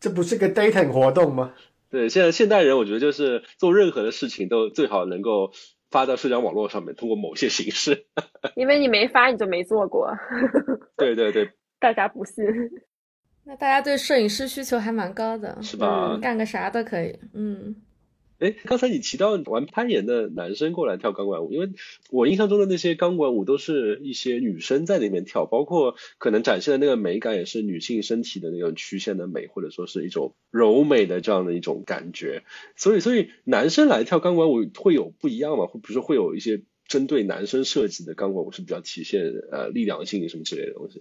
[0.00, 1.52] 这不是个 dating 活动吗？
[1.90, 5.52] 对，现在现代人我觉得就是做任何的事情都最好能够
[5.90, 8.06] 发到社交网络上面，通过某些形式。
[8.56, 10.12] 因为你没发，你就没做过，
[10.96, 12.44] 对 对对，大家不信。
[13.44, 17.18] 那大家对摄影师需求还蛮高的，是吧嗯干个啥都可以。
[17.32, 17.76] 嗯，
[18.40, 21.70] 哎，刚才你提到玩攀岩的男生过来跳钢管舞，因为
[22.10, 32.42] 我印象中的那些钢管舞都是一些女生在那边跳，包括可能展现的那个美感也是女性身体的那种曲线的美，或者说是一种柔美的这样的一种感觉。
[32.76, 35.64] 所以，所以男生来跳钢管舞会有不一样吗？
[35.64, 41.00] 会比如说会有一些针对男生设计的钢管舞是比较体现呃力量性什么之类的东西。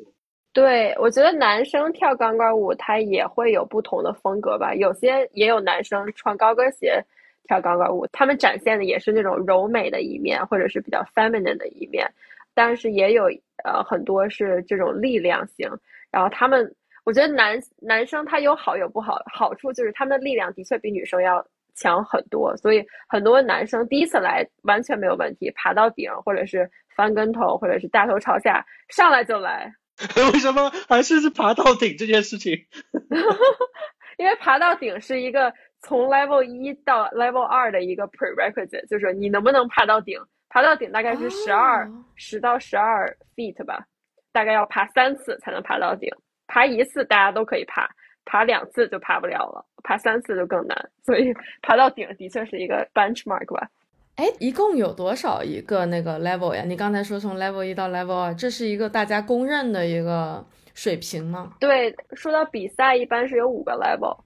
[0.58, 4.74] 对，我觉得男生跳钢管舞，他也会有不同的风格吧。
[4.74, 7.00] 有些也有男生穿高跟鞋
[7.44, 12.12] 跳钢管舞，他们展现的也是那种柔美的一面，或者是比较 feminine 的一面。
[12.56, 13.26] 但是也有
[13.66, 15.70] 呃很多是这种力量型，
[16.10, 29.72] 然后他们我觉得男男生他有好有不好，好处就是他们的力量的确比女生要强很多，所以很多男生第一次来完全没有问题，爬到顶或者是翻跟头或者是大头朝下上来就来，
[30.34, 32.54] 为什么还是是爬到顶这件事情？
[34.18, 40.20] 因为爬到顶是一个从 level 一到 level 二的一个 prerequisite，就是你能不能爬到顶。
[40.50, 43.06] 爬到顶大概是十二哦十到十二
[43.36, 43.86] feet 吧，
[44.32, 46.10] 大概要爬三次才能爬到顶。
[46.48, 47.88] 爬一次大家都可以爬，
[48.24, 50.90] 爬两次就爬不了了，爬三次就更难。
[51.04, 53.68] 所以爬到顶的确是一个 benchmark 吧。
[54.18, 56.64] 哎，一共有多少一个那个 level 呀？
[56.64, 61.54] 你刚才说从 level 一到 level 二，这是一个大家公认的一个水平吗？
[61.60, 64.18] 对，说到比赛，一般是有五个 level，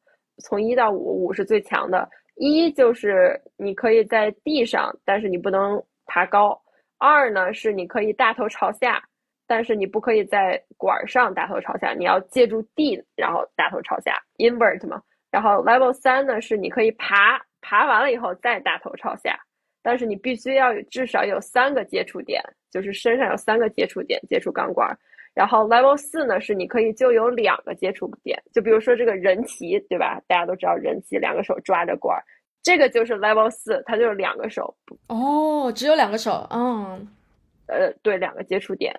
[0.41, 2.09] 从一到五，五是最强的。
[2.35, 6.57] 一就是你可以在地上，但是你不能爬高。
[6.97, 9.03] 二呢是你可以大头朝下，
[9.45, 15.01] 但是你不可以在管上大头朝下，你要借助地，然后大头朝下 invert 嘛。
[15.29, 19.37] 然后 level 三呢是你可以爬，爬完了以后再大头朝下，
[19.81, 24.97] 但是你必须要有至少有三个接触点，就是身上有三个接触点接触钢管儿。
[25.33, 30.21] 然后 level 四呢是你可以就有两个接触点，就比如说这个人旗，对吧？
[30.27, 32.21] 大家都知道人旗，两个手抓着管儿，
[32.61, 34.75] 这个就是 level 四，它就是两个手，
[35.07, 37.07] 哦，只有两个手，嗯，
[37.67, 38.93] 呃，对，两个接触点，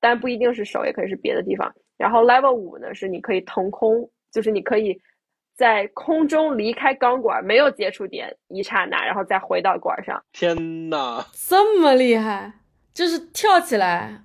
[0.00, 1.70] 但不一定是手，也可以是别的地方。
[1.98, 4.98] 然后 level 五呢是你可以腾空，就是你可以
[5.54, 10.22] 在空中离开钢管，没有接触点一刹那，然后再回到管上。
[10.32, 11.24] 天哪！
[11.32, 12.52] 这么厉害，
[12.92, 14.20] 就是跳起来，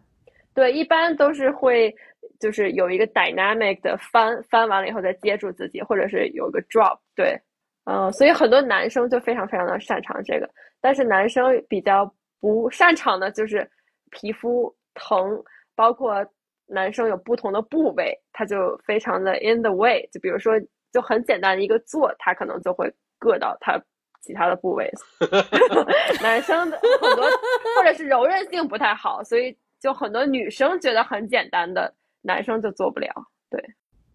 [0.53, 1.95] 对，一般都是会
[2.39, 6.97] 就是有一个 dynamic 的翻，翻完了以后再接住自己，或者是有个 drop。
[7.15, 7.39] 对，
[7.85, 10.49] 嗯、所以很多男生就非常非常的擅长这个，
[10.81, 13.69] 但是男生比较不擅长的就是
[14.09, 15.43] 皮肤疼，
[15.75, 16.25] 包括
[16.65, 20.07] 男生有不同的部位，他就非常的 in the way。
[20.11, 20.53] 就比如说，
[20.91, 23.79] 就很简单的一个坐，他可能就会硌到他
[24.21, 24.91] 其他的部位。
[26.21, 27.29] 男生的很多
[27.77, 33.09] 或者是柔韧性不太好，所以就很多女生觉得很简单的，男生就做不了。
[33.49, 33.63] 对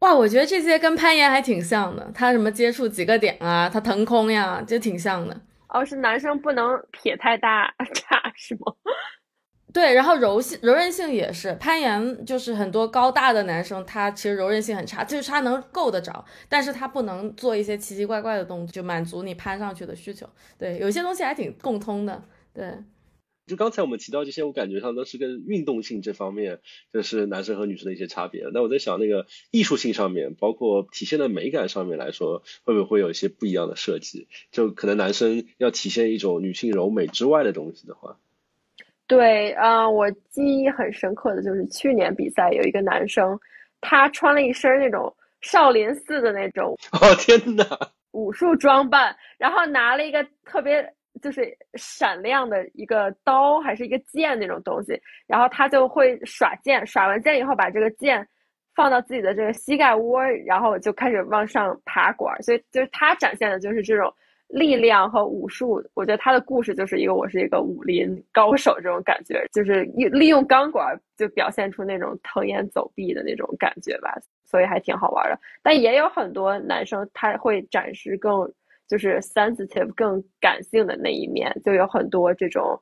[0.00, 5.40] 哇，我觉得这些跟攀岩还挺像的，他什么接触几个点啊，他腾空呀，就挺像的。
[5.68, 8.72] 哦，是男生不能撇太大 差是吗？
[9.74, 20.28] 对，然后柔性、柔韧性也是，攀岩就是很多高大的男生，他其实柔韧性很差，就是他能够得着，但是他不能做一些奇奇怪怪的动作，就满足你攀上去的需求。
[20.56, 22.22] 对，有些东西还挺共通的。
[22.54, 22.72] 对，
[23.48, 26.60] 就刚才我们提到这些，我感觉上都是跟运动性这方面，
[26.92, 28.44] 就是男生和女生的一些差别。
[28.54, 34.28] 那我在想，那个艺术性上面，包括体现的美感上面来说，会不会有一些不一样的设计？
[34.52, 38.20] 就可能男生要体现一种女性柔美之外的东西的话，
[39.16, 43.38] 对，啊、我记忆很深刻的就是去年比赛有一个男生，
[43.80, 47.64] 他穿了一身那种少林寺的那种 哦天哪！
[48.12, 50.84] 武术装扮，然后拿了一个特别
[51.22, 58.26] 就是闪亮的一个刀还是一个剑那种东西，然后他就会耍剑，耍完剑以后把这个剑
[58.74, 64.12] 放到自己的这个膝盖窝，然后就开始往上爬管，所以就是他展现的就是这种
[64.54, 65.82] 力量和武术。
[65.94, 75.36] 我觉得他的故事就是一个我是一个武林高手这种感觉，就是利利用钢管就表现出那种腾烟走壁的那种感觉吧，所以还挺好玩的。
[75.60, 78.48] 但也有很多男生他会展示更
[78.86, 82.80] 就是 sensitive 更感性的那一面，就有很多这种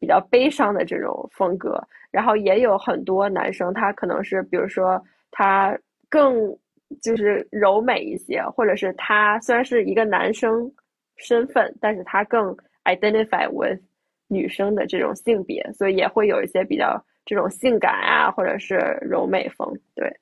[0.00, 1.80] 比较悲伤的这种风格。
[2.10, 5.78] 然后也有很多男生他可能是比如说他
[6.10, 6.54] 更
[7.00, 10.70] 就是柔美一些，或者是他虽然是一个男生
[11.16, 13.80] 身份，但是他更 identify with
[14.28, 19.78] 女生的这种性别，所以也会有一些比较这种性感啊，或者是柔美风。
[19.94, 20.16] 对，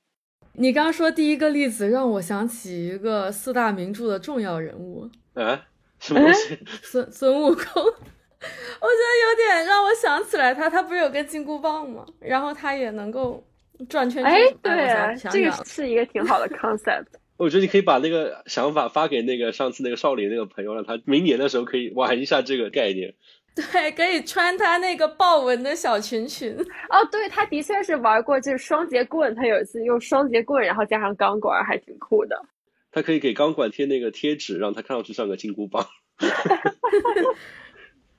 [0.53, 5.67] 你刚刚说第一个例子，让我想起一个四大名著的重要人物啊，
[5.99, 6.59] 什么东西？
[6.83, 7.83] 孙孙悟空。
[8.43, 12.07] 我觉得有点让我想起来他，他不是有个金箍棒吗？
[12.19, 13.45] 然后他也能够
[13.87, 14.33] 转圈圈。
[14.33, 17.05] 哎，对这个是一个挺好的 concept。
[17.41, 23.15] 我觉得你可以把那个想法发给那个上次那个少林那个朋友，让他明年的时候可以玩一下这个概念。
[23.57, 26.55] 对，可以穿他那个豹纹的小裙裙。
[26.91, 32.45] 哦，对，他的确是玩过，就是双节棍，他有一次用双节棍，然后加上钢管，还挺酷的。
[32.93, 35.87] 他可以给钢管贴那个贴纸，让他看上去像个金箍棒。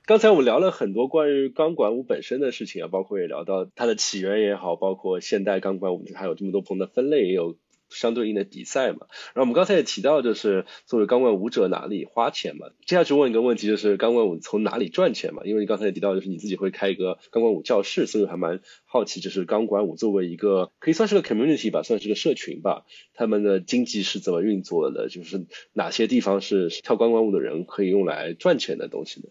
[0.04, 7.56] 刚才我们聊了很多关于钢管舞本身的事情啊，包括也聊到它的起源也好，包括现代钢管舞它有这么多不同的分类，也有
[7.94, 9.06] 相对应的比赛嘛。
[9.34, 12.68] 然后我们刚才也提到，就是作为钢管舞者哪里花钱嘛？
[12.86, 15.42] 接下去问一个问题，就是钢管舞从哪里赚钱嘛？
[15.44, 22.84] 因为你刚才也提到，就是你自己会开一个钢管舞教室，所以还蛮好奇，就是钢管舞作为一个可以算是个 community 吧，算是个社群吧，
[23.14, 25.08] 他们的经济是怎么运作的？
[25.08, 29.28] 就是哪些地方是跳钢管舞的人可以用来赚钱的东西呢？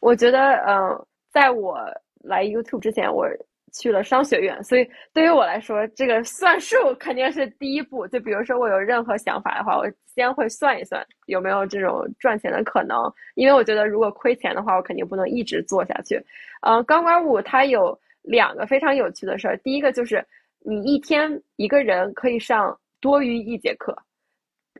[0.00, 1.78] 我觉得，嗯，在我
[2.22, 3.26] 来 YouTube 之前，我
[3.78, 8.06] 去了商学院，所以对于我来说，这个算数 肯定是第一步。
[8.08, 16.18] 就比如说我有任何想法的话，我先会算一算有没有这种赚钱的可能，因为我觉得如果亏钱的话，我肯定不能一直做下去。
[16.62, 20.24] 嗯，钢管舞它有两个非常有趣的事儿，第一个就是
[20.60, 23.94] 你一天一个人可以上多于一节课，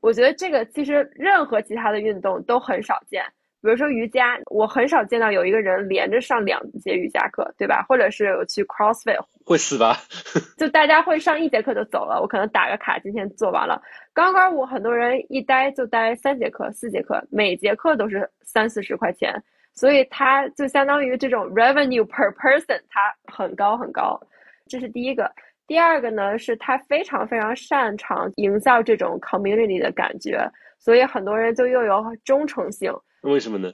[0.00, 3.22] 我觉得这个其实任何其他的运动都很少见。
[3.62, 7.84] 比如说瑜伽，我很少见到有一个人连着上两节瑜伽课，对吧？
[7.88, 9.96] 或者是有去 CrossFit，会死吧？
[10.56, 13.80] 就大家会上一节课就走了，我可能打个卡，今天做完了。
[14.12, 19.34] 钢管舞很多人一待就待三节课、四节课，每节课都是三四十块钱，
[19.74, 24.20] 所以它就相当于这种 revenue per person，它很高很高。
[24.68, 25.30] 这是第一个。
[25.66, 30.48] 第二个呢，是他非常非常擅长营造这种 community 的感觉，
[30.78, 32.92] 所以很多人就又有忠诚性。
[33.32, 33.72] 为什么呢？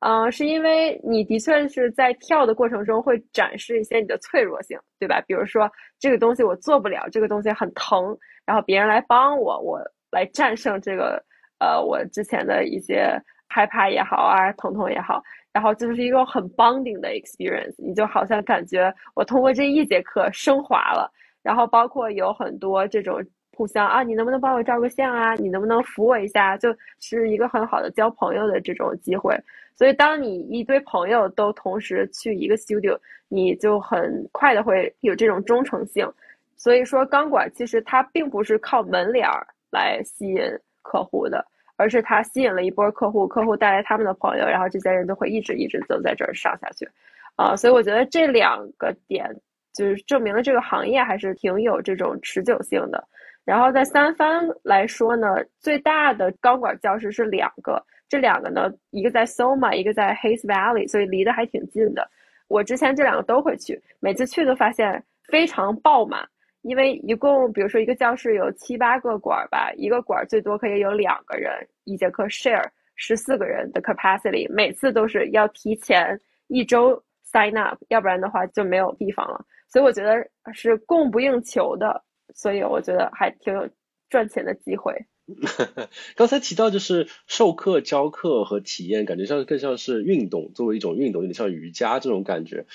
[0.00, 5.18] 嗯，是因为你的确是在跳的过程中会展示一些你的脆弱性，对吧？
[5.26, 9.80] 比如说这个东西我做不了，这个东西很疼，然后别人来帮我，我
[10.10, 11.22] 来战胜这个
[11.58, 21.10] 呃我之前的一些害怕也好啊，疼痛也好，然后就是一个很 bonding 的 experience，你就好像感觉我通过这一节课升华了，
[21.42, 23.24] 然后包括有很多这种。
[23.56, 25.34] 互相啊，你能不能帮我照个相啊？
[25.34, 26.56] 你能不能扶我一下？
[26.56, 29.36] 就是一个很好的交朋友的这种机会。
[29.76, 32.96] 所以，当你一堆朋友都同时去一个 studio，
[33.28, 36.08] 你就很快的会有这种忠诚性。
[36.56, 40.42] 所以说，钢管其实它并不是靠门脸儿来吸引
[40.82, 41.44] 客户的，
[41.76, 46.88] 而是它吸引了一波客户，客户带来他们的朋友，然后这些人都会一直一直都在这儿上下去。
[47.34, 49.28] 啊，所以我觉得这两个点
[49.74, 53.04] 就是证明了这个行业还是挺有这种持久性的。
[53.44, 62.10] 然后在三藩来说呢，最大的钢管教室是两个，这两个呢，一个在 Soma，一个在 Hays Valley，所以离得还挺近的。
[62.48, 66.26] 我之前这两个都会去，每次去都发现非常爆满，
[66.62, 71.52] 因为一共比如说一个教室有七八个管吧，一个管最多可以有两个人
[71.84, 72.66] 一节课 share，
[72.96, 79.44] 十四个人的 capacity，每次都是要提前一周 sign up，要不然的话就没有地方了。
[79.68, 82.02] 所以我觉得是供不应求的。
[82.34, 83.68] 所以我觉得还挺有
[84.08, 85.06] 赚钱的机会。
[86.16, 92.66] 刚才提到就是授课、教课和体验，感觉像更像是运动，作为一种运动，有点像瑜伽这种感觉。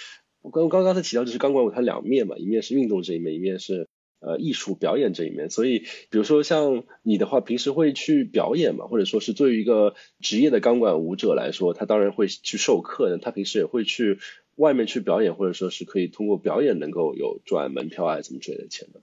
[0.42, 3.88] 我刚刚刚才提到就是钢管舞它两面嘛，一面是运动这一面，一面是
[4.20, 5.52] 呃艺术表演这一面。
[5.52, 5.80] 所以
[6.10, 14.18] 比如说像你的话，平时会去表演嘛，或者说是作为一个职业的钢管舞者来说，他当然会去授课的，他平时也会去
[14.56, 19.02] 外面去表演，或者说是可以通过表演能够有赚门票啊什么之类的钱的。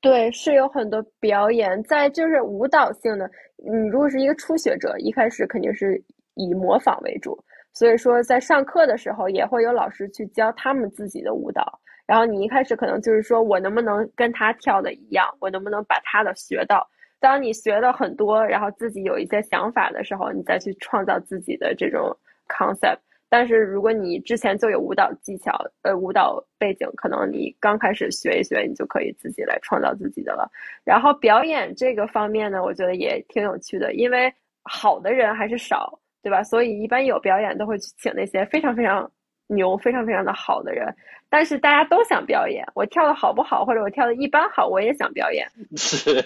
[0.00, 3.28] 对，是有很多表演，在就是舞蹈性的。
[3.56, 6.00] 你如果是一个初学者，一开始肯定是
[6.34, 7.36] 以模仿为主，
[7.72, 11.80] 所以说在上课的时候也会有老师去教他们自己的舞蹈。
[12.06, 16.86] 然后你一开始可能就是说我能不能跟他跳的一样，我能不能把他的学到。
[17.18, 22.16] 当你学的很多，然后自己有一些想法的时候，你再去创造自己的这种
[22.46, 22.98] concept。
[23.28, 25.52] 但是如果你之前就有舞蹈技巧，
[25.82, 30.48] 呃，舞蹈背景，可能你刚开始学一学，你就可以自己来创造自己的了。
[30.84, 36.42] 然后表演这个方面呢，我觉得也挺有趣的，因为好的人还是少，对吧？
[36.44, 39.10] 所以一般有表演都会去请那些非常非常
[39.48, 40.86] 牛、非常非常的好的人。
[41.28, 45.44] 但是大家都想表演，我跳的好不好，或者我跳的一般好，我也想表演。
[45.76, 46.24] 是。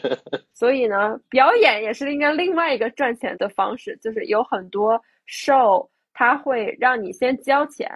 [0.52, 5.88] 所以呢，表演也是应该另外一个赚钱的方式，就是有很多 show。
[6.12, 7.90] 他会让你先交钱，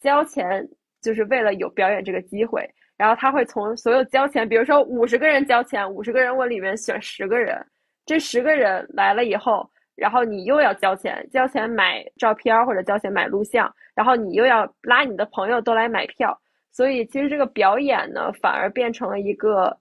[0.00, 0.68] 交钱
[1.00, 2.68] 就是为了有表演这个机会。
[2.96, 7.64] 然后他会从所有交钱，比如说五十个人交钱，五十个人我里面选十个人，
[8.06, 16.38] 这十个人来了以后，然后你又要交钱，交钱买照片或者交钱买录像，然后你又要拉你的朋友都来买票。
[16.70, 19.76] 所以其实这个表演呢，反而变成了一个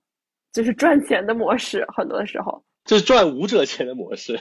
[0.51, 4.39] 就是赚钱的模式，很多的时候就是赚舞者钱的模式。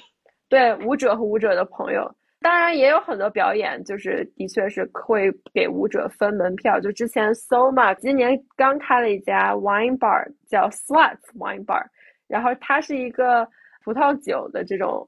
[0.49, 2.11] 对，舞者和舞者的朋友。
[2.41, 6.81] 当然也有很多表演，就是的确是会给舞者分门票。
[6.81, 11.85] 就之前 Soma 今年刚开了一家 wine bar，叫 Sluts Wine Bar，
[12.27, 13.47] 然后它是一个
[13.85, 15.07] 葡萄酒的这种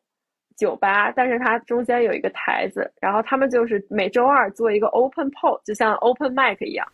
[0.58, 6.86] 酒吧，但是它中间有一个台子，然后他们就是每周二做一个 open p o l 就像 open mic 一样，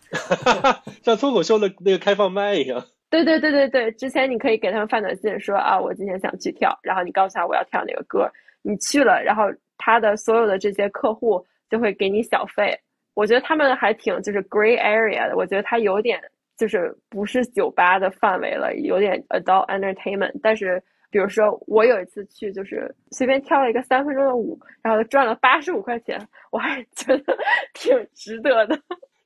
[1.02, 2.80] 像脱口秀的那个开放麦一样。
[3.10, 8.30] 对对对对对，之前你可以给他们发短信说啊，我今天想去跳，然后你告诉他我要跳哪个歌，
[8.62, 9.44] 你去了，然后
[9.78, 12.78] 他的所有的这些客户就会给你小费。
[13.14, 16.20] 我觉得他们还挺就是 gray area 的，我觉得他有点
[16.56, 20.32] 就是不是酒吧的范围了，有点 adult entertainment。
[20.42, 27.36] 但是比如说我有一次去，就是随便跳了一个三分钟的舞，然后赚了八十五块钱，我还觉得
[27.72, 28.78] 挺值得的。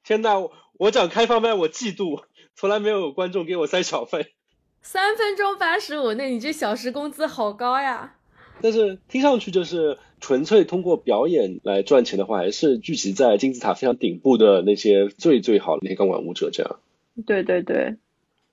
[0.05, 0.48] 天呐，
[0.78, 2.22] 我讲开放麦，我嫉妒。
[2.55, 4.34] 从来没有观众给我塞小费，
[4.82, 8.16] 三分钟八十五，那你这小时工资好高呀！
[8.62, 16.78] 但是听上去就是纯粹通过表演来赚钱的话，还是聚集在金字塔非常顶部的那些最最好的那些钢管舞者这样。
[17.26, 17.96] 对对对。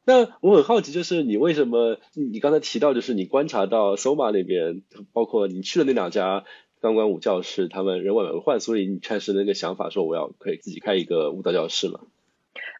[0.06, 4.82] 那我很好奇，就是你为什么你刚才提到，就是你观察到 Soma 那边，
[5.14, 6.46] 包括你去的那两家
[6.82, 12.00] 钢管舞教室，他们人满为患，所以你开始那个想法说我要可以自己开一个舞蹈教室嘛？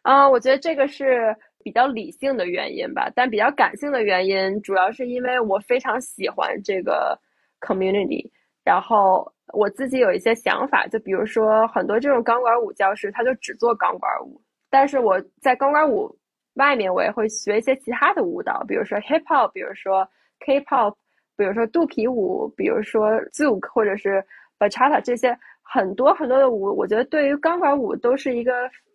[0.02, 7.18] 啊，我觉得这个是比较理性的原因吧，但比较感性的原因，主要是因为我非常喜欢这个
[7.60, 8.30] community，
[8.64, 14.40] 然后我自己有一些想法，就比如说很多这种钢管舞教室，他就只做钢管舞，
[14.70, 16.10] 但是我在钢管舞
[16.54, 20.08] 外面，我也会学一些其他的舞蹈，比如说 hip hop，比如说
[20.40, 20.94] K-pop，
[21.36, 24.24] 比如说肚皮舞，比如说 Zouk 或者是
[24.58, 28.52] Bachata 这些很多很多的舞，我觉得对于钢管舞都是一个。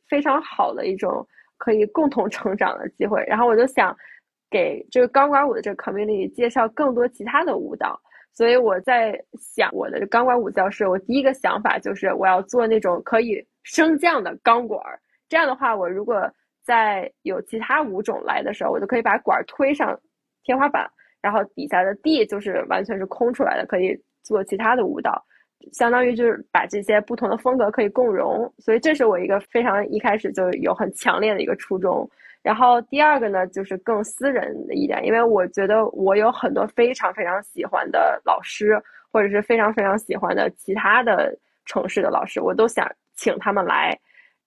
[0.08, 1.28] 非常好的一种
[1.58, 3.96] 可以共同成长的机会，然后我就想
[4.50, 8.00] 给这个钢管舞的这个 community 介绍更多其他的舞蹈，
[8.34, 16.30] 所以我在想我的钢管舞教室，我第一个想法就是我要做那种可以升降的钢管儿，这样的话，我如果
[16.64, 20.00] 在有其他舞种来的时候，我就可以把管儿推上
[20.44, 20.90] 天花板，
[21.22, 25.24] 然后底下的地就是完全是空出来的，可以做其他的舞蹈。
[25.72, 32.10] 相当于就是把这些不同的风格可以共融，所以这是我一个非常一开始就有很强烈的一个初衷。
[32.42, 38.82] 然后第二个呢，就是更私人的一点，因为我觉得我有很多非常非常喜欢的老师，
[39.12, 41.36] 或者是非常非常喜欢的其他的
[41.66, 43.98] 城市的老师，我都想请他们来。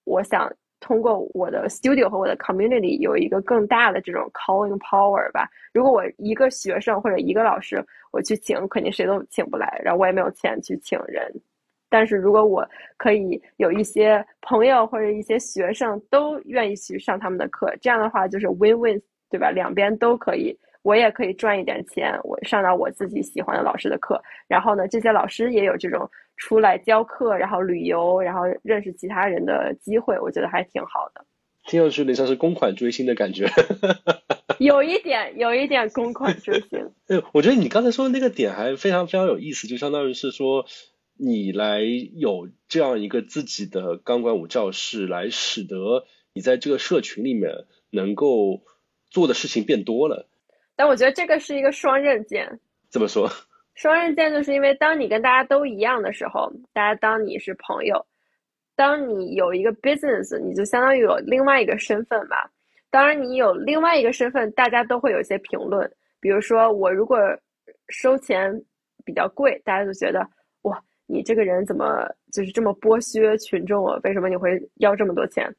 [0.04, 0.50] 我想。
[0.80, 5.48] 通过我的 studio 和我的 community 有一个更大的这种 calling power 吧。
[5.72, 11.32] 如果我一个学生或者一个老师我去请，肯定谁都请不来，然后我也没有钱去请人。
[11.90, 19.50] 但是如果我可以有一些朋友或者一些学生都愿意去上他们的课，这样的话就是 win win，对吧？
[19.50, 20.56] 两边都可以。
[20.88, 24.18] 我也可以赚一点钱，我上到我自己喜欢的老师的课，
[24.48, 31.26] 然后呢，这些老师也有这种出来教课，然后旅游，然后认识其他人的机会，我觉得还挺好的。
[31.66, 33.50] 听上去有点像是公款追星的感觉，
[34.58, 36.90] 有一点，有一点公款追星。
[37.06, 40.64] 对， 我觉得你刚才说的那个点还非常非常有意思，就相当于是说，
[41.18, 48.62] 你来有这样一个自己的钢管舞教室，来使得你在这个社群里面能够
[49.10, 50.26] 做的事情变多了。
[50.78, 52.48] 但我觉得这个是一个双刃剑。
[52.88, 53.28] 怎么说？
[53.74, 57.98] 双刃剑就是因为当你跟大家都一样的时候，大家当你是朋友；
[58.76, 62.48] 当你有一个 business，你就相当于有另外一个身份吧。
[62.90, 65.90] 当然，你有另外一个身份，大家都会有一些评论。
[66.20, 67.18] 比如说，我如果
[67.88, 68.48] 收钱
[69.04, 70.24] 比较贵，大家就觉得
[70.62, 73.98] 哇，你这个人怎么就是这么剥削群众啊？
[74.04, 75.52] 为什么你会要这么多钱？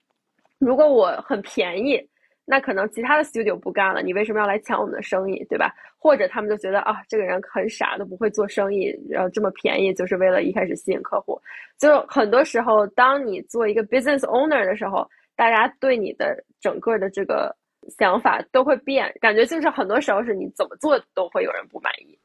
[0.60, 2.09] 如果我很便宜。
[2.52, 5.72] 那可能其他的 studio 不干了，你为什么要来抢我们的生意，对吧？
[6.00, 11.40] 或者他们就觉得啊，这个人很傻，都不会做生意，然后这么便宜，就是为了一开始吸引客户。
[11.78, 17.56] 就很多时候，当你做一个 business owner 的时候，大家对你的整个的这个
[18.00, 22.18] 想法都会变，感觉就是很多时候是你怎么做都会有人不满意。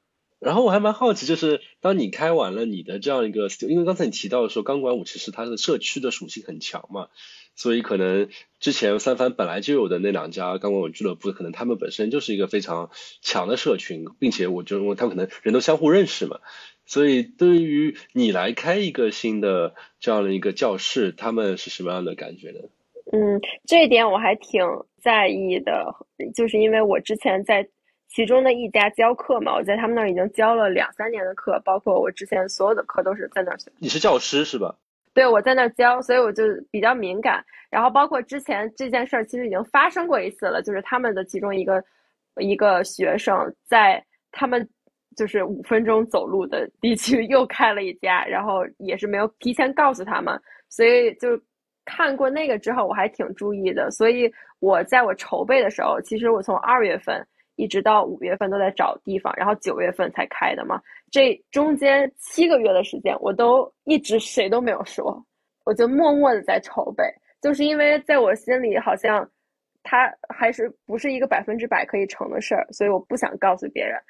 [0.45, 7.09] 然后我还蛮好奇，就是当你开完了你的这样一个，因为刚才你提到说钢管舞其实它的社区的属性很强嘛。
[7.57, 8.28] 所以可能
[8.59, 12.90] 之前三番本来就有的那两家钢管舞俱乐部，可能他们本身就是一个非常
[13.22, 16.40] 强的社群，并且我就认为他们可能人都相互认识嘛。
[16.84, 22.59] 所以对于你来开一个新的这样的一个教室，他们是什么样的感觉呢？
[23.12, 24.61] 嗯，这一点我还挺
[25.01, 25.95] 在意的，
[26.34, 27.68] 就是因为我之前在
[28.14, 33.68] 其中的一家教课嘛，我在他们那儿已经教了两三年的课，包括我之前所有的课都是在那儿学。
[33.80, 34.72] 你是教师是吧？
[35.12, 37.44] 对，我在那儿教，所以我就比较敏感。
[37.70, 41.82] 然后包括之前这件事儿，其实已经发生过一次了，就是他们的其中一个
[42.36, 44.00] 一个学生在
[44.30, 44.64] 他们
[45.16, 51.30] 就是五分钟走路的地区又开了一家，然后也是没有提前告诉他们，所以就
[51.84, 53.90] 看过那个之后，我还挺注意的。
[53.90, 57.26] 所以我在我筹备的时候，其实我从二月份。
[57.57, 60.80] 一直到五月份都在找地方，然后九月份才开的嘛。
[61.11, 65.24] 这中间七个月的时间，我都一直谁都没有说，
[65.64, 67.05] 我就默默的在筹备。
[67.40, 69.28] 就是因为在我心里，好像
[69.82, 74.00] 它还是不是一个百分之百可以成的事儿，所以我不想告诉别人。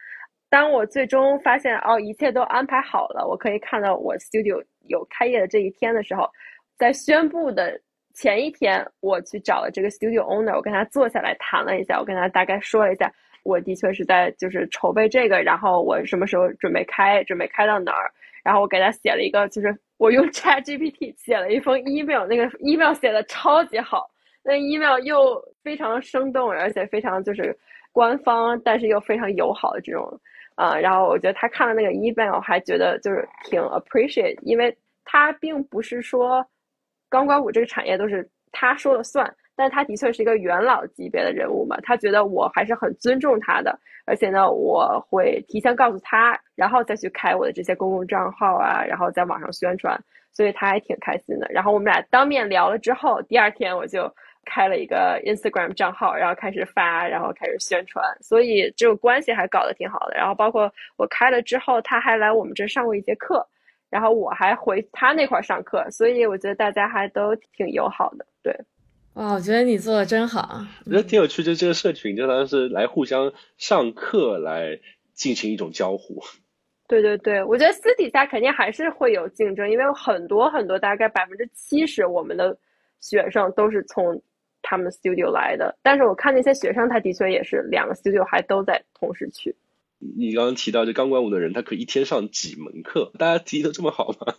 [0.49, 6.31] 当我最终发现哦，一切都安排好了，我可以看到我 studio 有开业的这一天的时候，
[6.79, 7.77] 在宣布的
[8.15, 13.13] 前一天，我去找了这个 studio owner，我跟他坐下来谈了一下，我跟他大概说了一下，
[13.45, 18.11] 我的确是在就是筹备这个，然后我什么时候准备开，准备开到哪儿，
[18.43, 24.11] 然后我给他写了一个，就是我用 Chat GPT 写了一封 email，那个 email 写的超级好，
[24.43, 27.57] 那 email 又非常生动，而且非常就是
[27.93, 30.21] 官方，但是又非常友好的这种。
[30.57, 34.73] 啊，然后我觉得他看了那个 email，还觉得就是挺 appreciate，因为
[35.05, 36.47] 他并不是说
[37.09, 39.27] 钢管舞这个产业都是他说了算，
[39.57, 49.99] 但他的确是一个元老级别的人物嘛，他觉得我还是很尊重他的，而且呢，我会提前告诉他，然后再去开我的这些公共账号啊，然后在网上宣传，
[50.33, 51.47] 所以他还挺开心的。
[51.51, 54.13] 然后我们俩当面聊了之后，第二天我就。
[54.47, 60.15] 开了一个 Instagram 账号，然后开始发，然后开始宣传，所以这个关系还搞得挺好的。
[60.15, 63.43] 然后包括我开了之后，他还来我们这上过一节课，
[63.89, 68.27] 然后我还回他那块儿上课，所以我觉得大家还都挺友好的。
[68.43, 68.55] 对，
[69.15, 71.43] 哇，我觉得你做的真好，我觉得挺有趣。
[71.43, 74.79] 就这个社群，就当是来互相上课，来
[75.13, 76.23] 进行一种交互。
[76.87, 82.57] 对对对，我觉得私底下肯定还是会有竞争，因为有很多很多，大概百分之七十我们的
[83.01, 84.23] 学生都是从。
[84.67, 89.55] 他们 studio 来的，但是我看那些学生，他的确也是两个 studio 还都在同时去。
[89.99, 93.13] 你刚刚提到这钢管舞的人，他可以一天上几门课？
[93.19, 94.35] 大家提的这么好吗？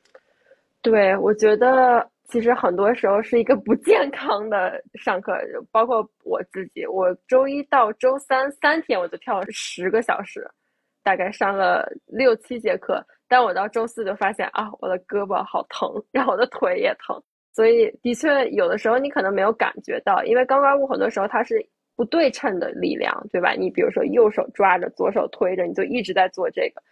[0.80, 5.32] 对，我觉得其实很多时候是一个不健康的上课，
[5.72, 10.46] 包括我自己，我周一到周三三天我就跳了十个小时，
[11.02, 17.20] 大概上了六七节课，但我到周四就发现啊，我的胳膊好疼，然后我的腿也疼。
[17.54, 21.66] 所以，的确，有的时候你可能没有感觉到，因为钢管舞很多时候它是
[21.96, 23.52] 不对称的力量，对吧？
[23.52, 26.82] 你比如说右手抓着，左手推着，你就一直在做这个，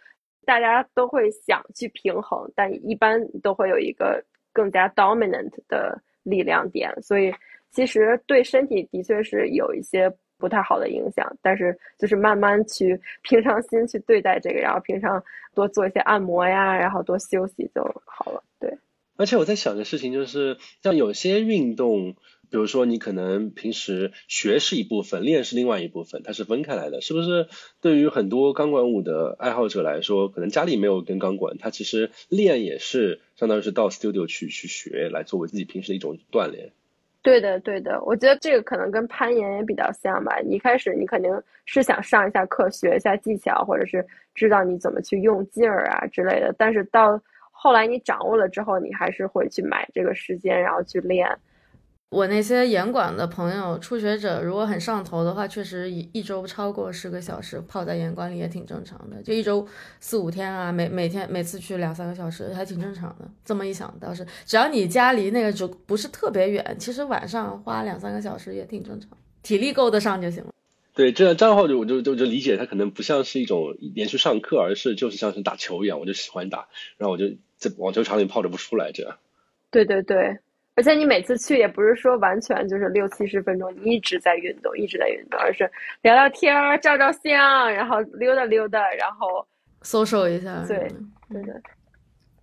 [0.45, 4.21] 大家都会想去平衡，但一般都会有一个
[4.57, 7.31] 更加 dominant 的力量点，所以
[7.69, 11.31] 其实对身体的确是有一些不太好的影响。
[11.43, 18.43] 但是就是慢慢去平常心去对待这个，然后平常多做一些按摩呀，然后多休息就好了。
[18.59, 18.75] 对。
[19.15, 22.15] 而且我在想的事情就是，像有些运动，
[22.49, 27.47] 比如说你可能平时学是一部分，练是另外一部分，它是分开来的，是不是？
[27.81, 36.71] 对于很多钢管舞的爱好者来说，可能家里没有根钢管，他其实练也是相当于是到 studio 去去学，来作为自己平时的一种锻炼。
[37.21, 40.39] 对的，对的，我觉得这个可能跟攀岩也比较像吧。
[40.41, 41.29] 一开始你肯定
[41.65, 47.21] 是想上一下课，学一下技巧，或者是知道你怎么去用劲儿啊之类的，但是到
[47.51, 51.27] 后来你掌握了之后，你还是会去买这个时间，然后去练。
[52.09, 59.21] 我那些严管的朋友，初学者如果很上头的话，确实一一周超过十个小时泡在严管里也挺正常的。
[59.21, 59.67] 就一周
[59.99, 63.29] 四五天啊，每每天每次去两三个小时，还挺正常的。
[63.43, 69.09] 这么一想倒是，只要你家离那个就不是特别远，其实晚上花两三个小时也挺正常，
[69.43, 70.53] 体力够得上就行了。
[70.93, 77.25] 对，这样账号就我就就就理解，它可能不像是一种连续上课，而是就是像是打球一样，我就喜欢打，然后我就。
[77.59, 79.17] 在网球场里泡着不出来，这样。
[79.71, 80.37] 对对对，
[80.77, 85.69] 而且你每次去也不是说完全就是六七十分钟，你一直在运动，一直在运动，而是
[86.03, 89.45] 聊聊天儿、照照相，然后溜达溜达，然后
[89.81, 90.63] social 一下。
[90.67, 90.77] 对
[91.29, 91.53] 对对。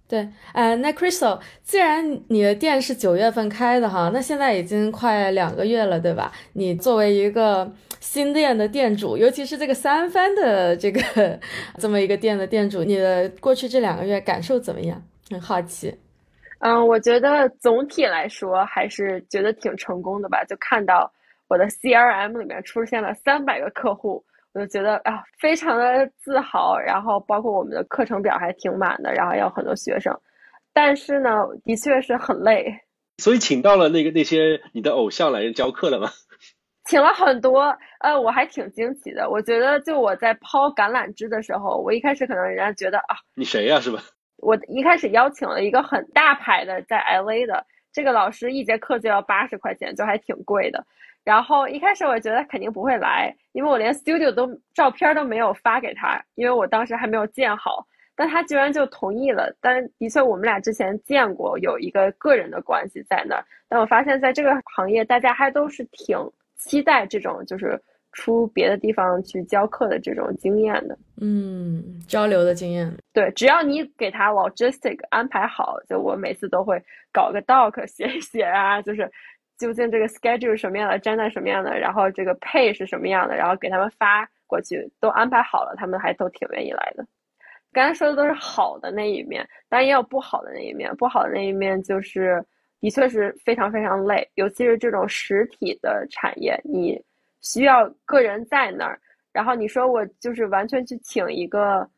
[0.07, 6.31] 对，哎，那 Crystal，既然你的店是九月份开的哈，那现在已经快两个月了，对吧？
[6.53, 11.41] 你作为一个新店的店主，尤其是这个三番的这个
[11.81, 15.03] 这么一个店的店主，你的过去这两个月感受怎么样？
[15.31, 15.95] 很好奇。
[16.65, 21.13] 嗯，我觉得总体来说还是觉得挺成功的吧，就看到
[21.47, 24.25] 我的 CRM 里面出现了三百个客户。
[24.55, 26.79] 我就觉得啊，非常的自豪。
[26.79, 30.19] 然后包括我们的课程表还挺满的，然后有很多学生。
[30.73, 31.31] 但是呢，
[31.65, 32.81] 的确是很累。
[33.19, 36.09] 所以请到了那个那些你的偶像来教课了吗？
[36.87, 39.29] 请了很多，呃，我还挺惊奇的。
[39.29, 44.03] 我觉得就我在抛橄榄枝的时候，我一开始可能人家觉得啊，你谁呀，是吧？
[44.39, 50.85] 我一开始邀请了一个很大牌的在 LA 的这个老师，一节课就要八十块钱，就还挺贵的。
[51.23, 57.87] 然后一开始我觉得肯定不会来，因为我连 studio 都照片都没有发给他，因为我当时还没有建好。
[58.17, 59.53] 但他居然就同意了。
[59.61, 63.45] 但的确，我们俩之前见过，有一个个人的关系在那儿。
[63.69, 66.17] 但我发现，在这个行业，大家还都是挺
[66.57, 67.77] 期待这种就是
[68.15, 70.97] 出别的地方去教课的这种经验的。
[71.21, 72.91] 嗯，交流的经验。
[73.13, 79.11] 对，只要你给他 logistic 安排好，就我每次都会搞个 doc 写一写啊，就是。
[79.57, 87.07] 究竟这个 schedule 是什么样的，站在什么样的，然后这个 pay 是什么样的，然后给他们发过去，都安排好了，他们还都挺愿意来的。
[87.73, 90.93] 刚才说的都是好的那一面，当然也有不好的那一面。
[90.97, 92.45] 不好的那一面就是，
[92.81, 97.01] 的确是非常非常累，尤其是这种实体的产业，你
[97.45, 98.99] 需要个人在那儿。
[99.33, 101.89] 然后你说我就是完全去请一个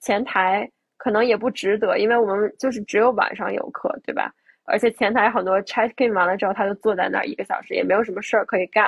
[0.00, 4.32] 前台，可能也不值得，因为我们就是只有晚上有课，对吧？
[4.64, 8.86] 而且前台很多 check in 完了之后，他就坐在那儿一个小时，也没有什么事儿可以干。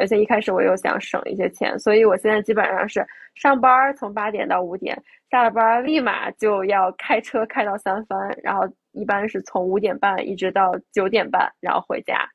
[0.00, 12.28] 而且一开始我又想省一些钱，所以我现在基本上是上班从八点到五点，下了班立马就要开车开到三藩，然后一般是从五点半一直到九点半，然后回家。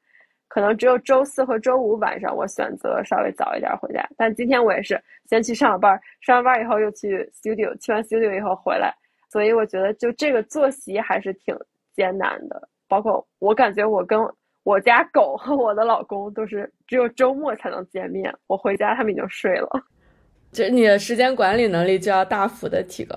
[0.54, 8.93] 可能只有周四和周五晚上我选择稍微早一点回家，但今天我也是先去上了班，上完班以后又去 studio，去完 studio 以后回来，
[9.32, 11.58] 所以我觉得就这个作息还是挺
[11.95, 12.70] 艰难的。
[12.88, 14.20] 包括我感觉我跟。
[14.66, 19.68] 我家狗 和我的老公都是只有周末才能见面，我回家他们已经睡了。
[20.54, 23.14] 就你的时间管理能力就要大幅的提高。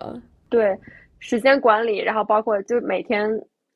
[0.48, 0.76] 对，
[1.20, 3.30] 时间管理，然后包括就每天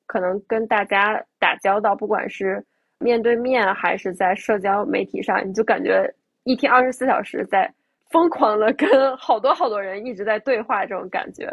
[0.08, 2.60] 可能跟大家打交道，不管是
[3.00, 6.08] 面对面还是在社交媒体上，你就感觉
[6.44, 7.72] 一天二十四小时在
[8.10, 11.50] 疯狂的跟 好多好多人一直在对话，这种感觉。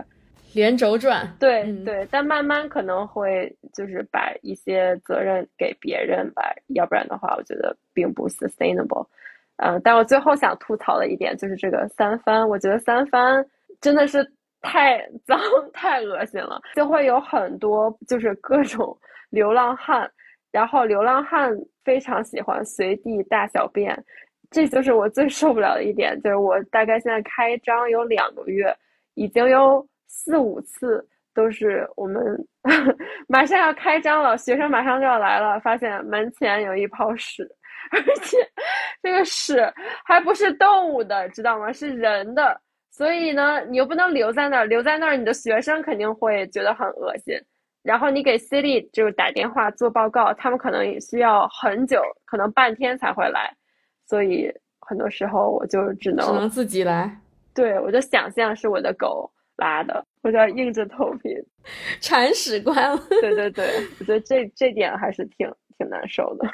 [0.54, 9.06] 连轴转，对对，但慢慢可能会就是把一些责任给别人吧，要不然的话，我觉得并不 sustainable。
[9.58, 13.46] 嗯，但我最后想吐槽的一点就是这个三番，我觉得三番
[13.82, 14.26] 真的是
[14.62, 15.40] 太脏
[15.74, 18.98] 太恶心了，就会有很多就是各种
[19.30, 20.10] 流浪汉，
[20.58, 21.56] 然后流浪汉
[21.86, 23.96] 非常喜欢随地大小便，
[24.50, 28.76] 这就是我最受不了的一点，就是我大概现在开张有两个月，
[29.14, 29.88] 已经有。
[30.10, 32.20] 四五次都是我们
[33.28, 37.48] 马上要开张了，学生马上就要来了，发现门前有一泡屎，
[37.92, 38.38] 而且
[39.04, 39.62] 这个屎
[40.04, 41.72] 还不是动物的，知道吗？
[41.72, 47.38] 是人的，所以呢，你又不能留在那儿，留在那儿，你的学生肯定会觉得很恶心。
[47.88, 53.56] 然后你给 City 就打电话做报告，他们可能也需要很久，可能半天才会来，
[54.06, 57.20] 所以很多时候我就只能只能自己来。
[57.56, 59.32] 对，我就想象是我的狗。
[59.60, 61.36] 拉的，我就要硬着头皮
[62.00, 62.96] 铲屎官。
[63.22, 63.66] 对对对，
[64.00, 66.48] 我觉得这这点还是挺挺难受的。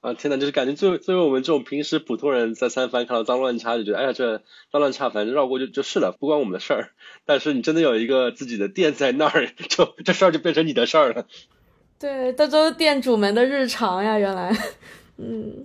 [0.00, 4.38] 啊天呐，就是感觉作为作为我们这种平时普通人在三番看到脏乱差就觉得，哎呀这
[4.70, 6.90] 脏乱差反正绕过就就是了，不关我们的事儿。
[7.24, 11.26] 但是你真的有一个自己的店在那儿，就这事儿就变成你的事儿了。
[11.98, 14.54] 对，这都是店主们的日常呀，原来，
[15.16, 15.64] 嗯。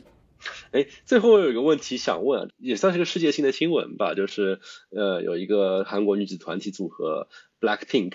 [0.71, 4.59] 哎，最后有一个问题想问，也算是个世界性的新闻吧，就是
[4.89, 7.27] 呃，有一个韩国女子团体组合
[7.59, 8.13] Black Pink，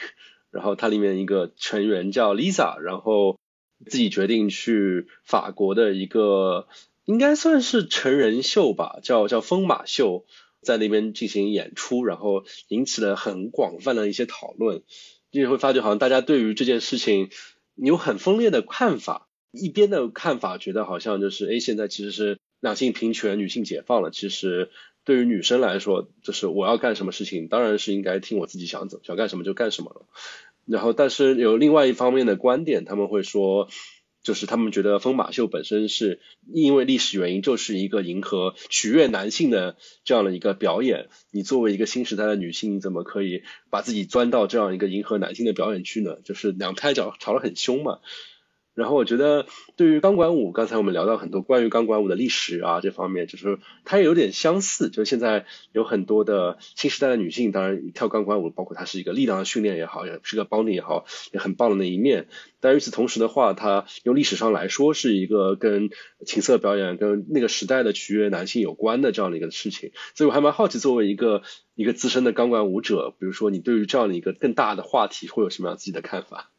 [0.51, 3.39] 然后它里面一个成员叫 Lisa，然后
[3.85, 6.69] 自己决定去法国的一个
[7.05, 10.25] 应该算是成人秀吧，叫叫疯马秀，
[10.63, 14.83] 在那边进行演出，然后引起了很广泛的一些讨论，
[15.31, 17.31] 你会发觉好像大家对于这件事情
[17.75, 19.29] 有很锋利的看法。
[19.53, 24.11] 一边的看法觉得好像就是，哎，现在其实是两性平权、女性解放了。
[24.11, 24.71] 其实
[25.03, 30.07] 对于女生来说，就是我要干什么事情，当然是应该听我自己想怎想干什么就干什么了。
[30.67, 33.69] 然后，但是有另外一方面的观点，他们会说，
[34.23, 36.21] 就是他们觉得疯马秀本身是
[36.53, 41.09] 因为历史原因，就是一个迎合取悦男性的这样的一个表演。
[41.31, 46.17] 你作为一个新时代的女性，你怎么可以把自己钻到这样一个迎合男性的表演去呢？
[46.25, 48.01] 就是两拍脚吵得很凶嘛。
[48.77, 54.91] 然后我觉得，对于钢管舞，刚才我们聊到很多关于钢管舞的历史啊，这方面就是它也有点相似。
[54.91, 62.29] 就是现在有很多的新时代的女性，当然跳钢管舞，包括它是一个力量的训练也好，也是个帮你也好，也很棒的那一面。
[62.61, 65.89] 但与此同时的话，它用历史上来说是一个跟
[66.27, 69.93] 情色表演、跟那个时代的取悦男性有关的这样的一个事情。
[70.15, 71.41] 所以我还蛮好奇，作为一个
[71.75, 76.51] 一个资深的钢管舞者，比如说你对于这样的一个更大的话题，会有什么样自己的看法？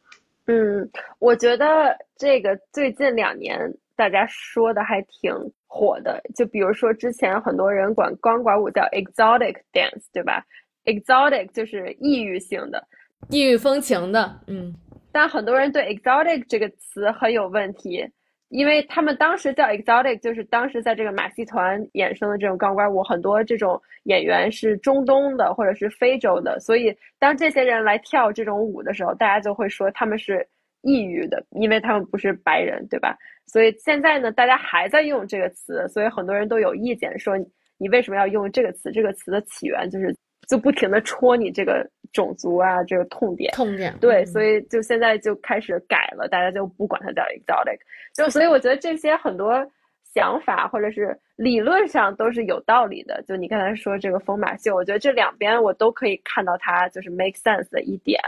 [0.48, 3.58] 嗯，我觉得这个最近两年
[3.94, 5.30] 大家说的还挺
[5.66, 10.42] 火的，就比如说之前很多人管钢管舞叫 exotic dance，对吧
[10.86, 12.82] ？exotic 就是异域性的、
[13.28, 14.74] 异域风情的，嗯。
[15.12, 18.06] 但很多人对 exotic 这个词很有问题。
[18.48, 30.46] 因为他们当时叫 exotic，就是当时在这个马戏团衍生的这种钢管舞，很多这种演员是中东的或者是非洲的，所以当这些人来跳这种舞的时候，大家就会说他们是
[30.82, 33.16] 异域的，因为他们不是白人，对吧？
[33.46, 37.36] 所以现在呢，大家还在用这个词，所以很多人都有意见，说
[37.76, 38.90] 你为什么要用这个词？
[38.90, 40.14] 这个词的起源就是
[40.46, 43.52] 就不停的戳你这个种族啊这个痛点。
[43.52, 43.94] 痛点。
[44.00, 47.78] 对，嗯所以就现在就开始改了，大家就不管它叫 exotic，
[48.14, 49.66] 就所以我觉得这些很多
[50.14, 53.22] 想法或者是理论上都是有道理的。
[53.26, 58.20] 就你刚才说这个疯马秀，我觉得这两边我都可以看到它就是 make sense 的一点。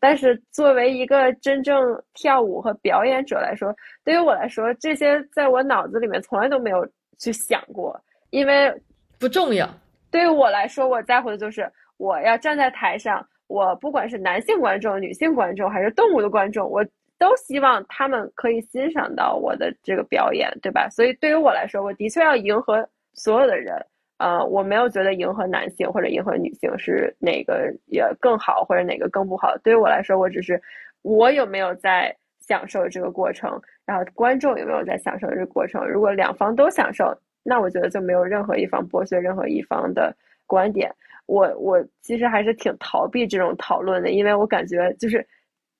[0.00, 6.88] 但是作为一个真正跳舞和表演者来说，对于我来说，这些在我脑子里面从来都没有
[7.18, 8.00] 去想过，
[8.30, 8.72] 因为
[9.18, 9.68] 不重要。
[10.10, 16.84] 对于我来说，我在乎的就是我要站在台上，我不管是男性观众、女性观众还是动物的观众，我
[17.18, 20.88] 都希望他们可以欣赏到我的这个表演，对吧？
[20.90, 23.74] 所以对于我来说，我的确要迎合所有的人。
[24.18, 29.56] 呃，我没有觉得迎合男性或者迎合女性是哪个也更好，或者哪个更不好。
[29.58, 30.60] 对于我来说，我只是
[31.02, 35.86] 我有没有在享受这个过程，然后观众有没有在享受这个过程。
[35.86, 37.16] 如果两方都享受，
[37.48, 40.14] 那我觉得就没有任何一方剥削任何一方的
[40.46, 40.94] 观点。
[41.26, 45.26] 我我其实还是挺逃避这种讨论的，因为我感觉就是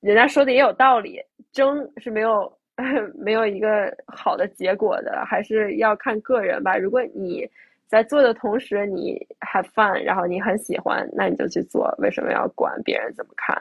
[0.01, 1.21] 人家说的也有道理，
[1.53, 2.51] 争是没有
[3.15, 6.77] 没有一个好的结果的，还是要看个人吧。
[6.77, 7.49] 如果你
[7.87, 13.57] 在做的同时你 have fun，然后你很喜欢，那你就去做，为什么要管别人怎么看？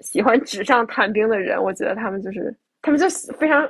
[0.00, 3.08] 喜欢纸上谈兵的人，我觉得他们就是他们就
[3.38, 3.68] 非常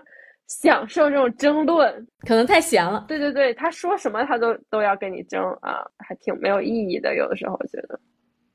[0.60, 2.06] 享受这种争论。
[2.26, 3.04] 可能太闲了。
[3.08, 7.14] 对对对，他说什么他都都要跟你争啊，还挺没有意义的。
[7.16, 7.98] 有的时候我觉得，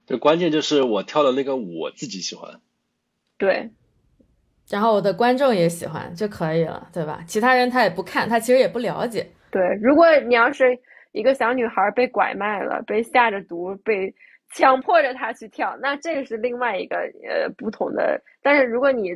[0.06, 2.60] 就关键就是我跳的那个舞我自己喜欢。
[3.38, 3.70] 对
[4.70, 7.24] 然后我的观众也喜欢就可以了，对吧？
[7.28, 9.26] 其他人他也不看，他其实也不了解。
[9.50, 10.78] 对，如果你要是
[11.14, 14.14] 一个小女孩被拐卖了，被下着毒，被
[14.54, 18.22] 强迫着她去跳，那这个是另外一个呃不同的。
[18.42, 19.16] 但是如果你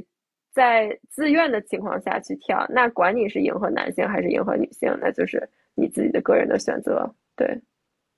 [0.54, 7.14] 在自愿的情况下去跳，那管你是迎合男性还是迎合女性，那就是你自己的个人的选择。
[7.36, 7.62] 对，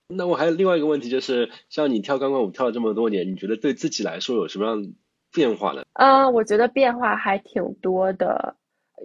[0.08, 4.90] 那我还有另外一个问题，就是像你跳钢管舞跳了这么多年，你觉得对自己来说有什么样的
[5.32, 5.84] 变化呢？
[5.94, 8.56] 嗯，我觉得变化还挺多的，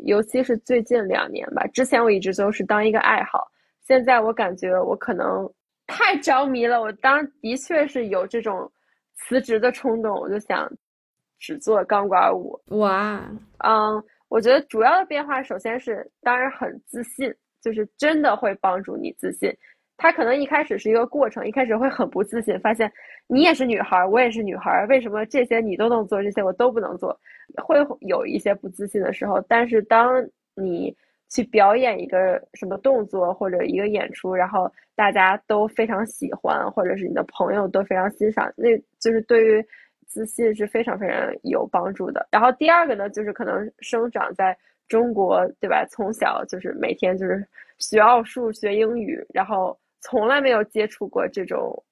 [0.04, 1.66] 尤其是最近两年吧。
[1.68, 3.46] 之前我一直都是当一个爱好，
[3.86, 5.50] 现在我感觉我可能
[5.86, 6.80] 太着迷了。
[6.80, 8.70] 我当的确是有这种
[9.14, 10.70] 辞职的冲动，我就想
[11.38, 12.58] 只做钢管舞。
[12.78, 13.22] 哇，
[13.64, 19.52] 嗯，我觉得主要的变化，首先是当然很自信，就是真的会帮助你自信。
[19.96, 22.90] 他可能一开始是一个过程，一开始会很不自信，发现
[23.26, 27.18] 你也是女孩，我也是女孩，为什么这些你都能做，这些我都不能做？
[27.64, 29.40] 会有一些不自信的时候。
[29.48, 30.24] 但是当
[30.54, 30.96] 你
[31.28, 38.68] 去表演一个什么动作或者一个演出，然后大家都非常喜欢，或者是你的朋友都非常欣赏，那
[39.00, 39.66] 就是对于
[40.08, 42.26] 自信是非常非常有帮助的。
[42.32, 44.56] 然后第二个呢，就是可能生长在
[44.88, 45.86] 中国，对吧？
[45.90, 47.46] 从小就是每天就是
[47.78, 51.84] 学奥数、学英语，然后从来没有接触过这种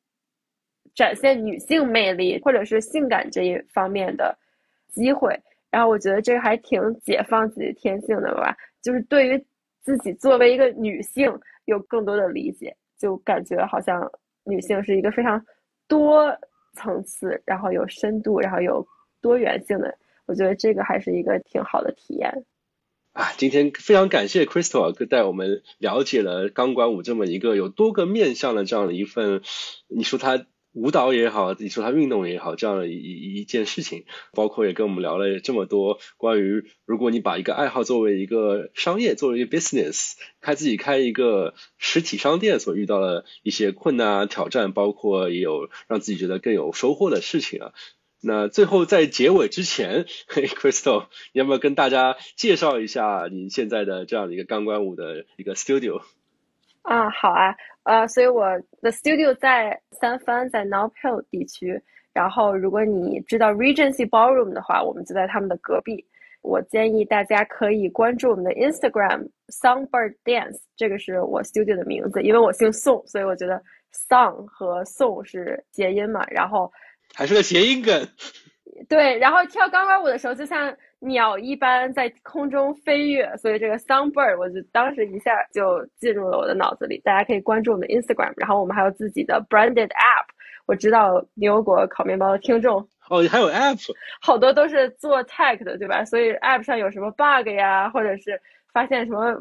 [0.95, 4.37] 展现女性魅力或者是性感这一方面的
[4.89, 5.39] 机会。
[5.71, 9.47] 然后我觉得这还挺解放自己天性的吧，就是对于
[9.83, 11.31] 自己作为一个女性
[11.67, 14.11] 有更多的理解，就感觉好像
[14.45, 15.45] 女性是一个非常
[15.87, 16.35] 多
[16.77, 18.87] 层次，然后有深度，然后有
[19.21, 19.99] 多元性的。
[20.27, 22.45] 我觉得这个还是一个挺好的体验。
[23.13, 29.41] 啊，今天非常感谢 Crystal 带我们了解了钢管舞这么一个有多个面向的这样的一份，
[29.89, 30.47] 你说它
[30.77, 47.73] 舞蹈也好，你说它运动也好，这样的一一件事情，包括也跟我们聊了这么多关于如果你把一个爱好作为一个商业，作为一个 business，开自己开一个实体商店所遇到的一些困难啊、挑战，包括也有让自己觉得更有收获的事情啊。
[48.21, 56.03] 那最后在结尾之前嘿， Crystal，你要不要跟大家介绍一下你现在的这样的一个钢管舞的一个 studio？
[56.83, 57.57] 啊，好啊，
[57.87, 58.45] 呃，所以我
[58.83, 61.81] 的 studio 在三藩，在 North Hill 地区。
[62.13, 66.05] 然后，如果你知道 Regency Ballroom 的话，我们就在他们的隔壁。
[66.43, 73.63] 我建议大家可以关注我们的 Instagram Songbird Dance，这个是我 studio 的名字，因为我姓宋，所以我觉得
[74.09, 76.25] Song 和宋是谐音嘛。
[76.29, 76.73] 然后
[77.15, 78.09] 还是个谐音梗。
[78.89, 86.99] 对，然后跳钢管舞的时候，就像鸟一般在空中飞跃，所以这个 songbird 我就当时一下就进入了我的脑子里。
[87.05, 90.27] 大家可以关注我们的 Instagram，然后我们还有自己的 branded app。
[90.67, 93.81] 我知道牛油果烤面包的听众哦，还有 app，
[94.21, 96.05] 好多都是做 tech 的，对吧？
[96.05, 98.41] 所以 app 上有什么 bug 呀，或者是
[98.73, 99.33] 发现什么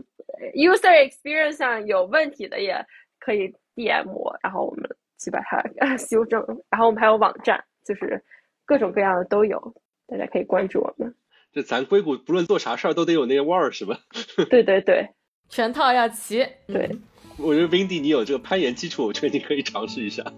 [0.55, 2.85] user experience 上有问题的，也
[3.19, 4.87] 可以 DM 我，然后我们
[5.19, 5.63] 去把它
[5.97, 6.45] 修正。
[6.69, 8.23] 然后我们还有网站，就是。
[8.65, 9.75] 各种各样的都有，
[10.07, 11.15] 大家可以关注我们。
[11.53, 13.99] 就咱硅谷不论做啥事儿都得有那个味儿，是吧？
[14.49, 15.09] 对对对，
[15.49, 16.45] 全套要齐。
[16.67, 16.97] 对，
[17.37, 20.25] 我觉得 Windy 你有这个攀岩基础，我觉得你可以尝试一下。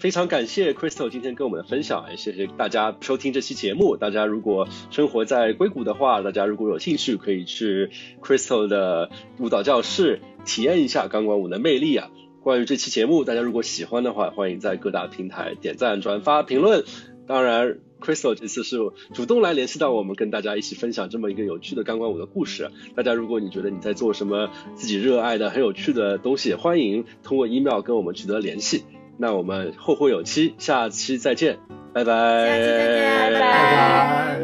[0.00, 3.98] 非常感谢 Crystal 今天跟我们的分享，也谢谢大家收听这期节目。
[3.98, 7.90] 大家如果生活在硅谷的话，大家如果有兴趣，可以去
[8.22, 12.10] Crystal 的舞蹈教室体验一下钢管舞的魅力啊。
[12.42, 16.84] 关于这期节目，大家如果喜欢的话，欢迎在各大平台点赞、转发、评论。
[17.26, 18.78] 当然，Crystal 这次是
[19.12, 22.70] 主动来联系到我们，跟大家一起分享这么一个有趣的钢管舞的故事。
[22.96, 28.84] 大家如果你觉得你在做什么自己热爱的很有趣的东西，欢迎通过 email 跟我们取得联系。
[29.18, 31.58] 那我们后会有期，下期再见，
[31.92, 32.46] 拜拜。
[32.46, 34.40] 下期再见拜拜。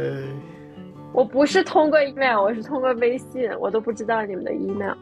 [1.15, 4.95] 我不是通过 email，我是通过微信，我都不知道你们的 email。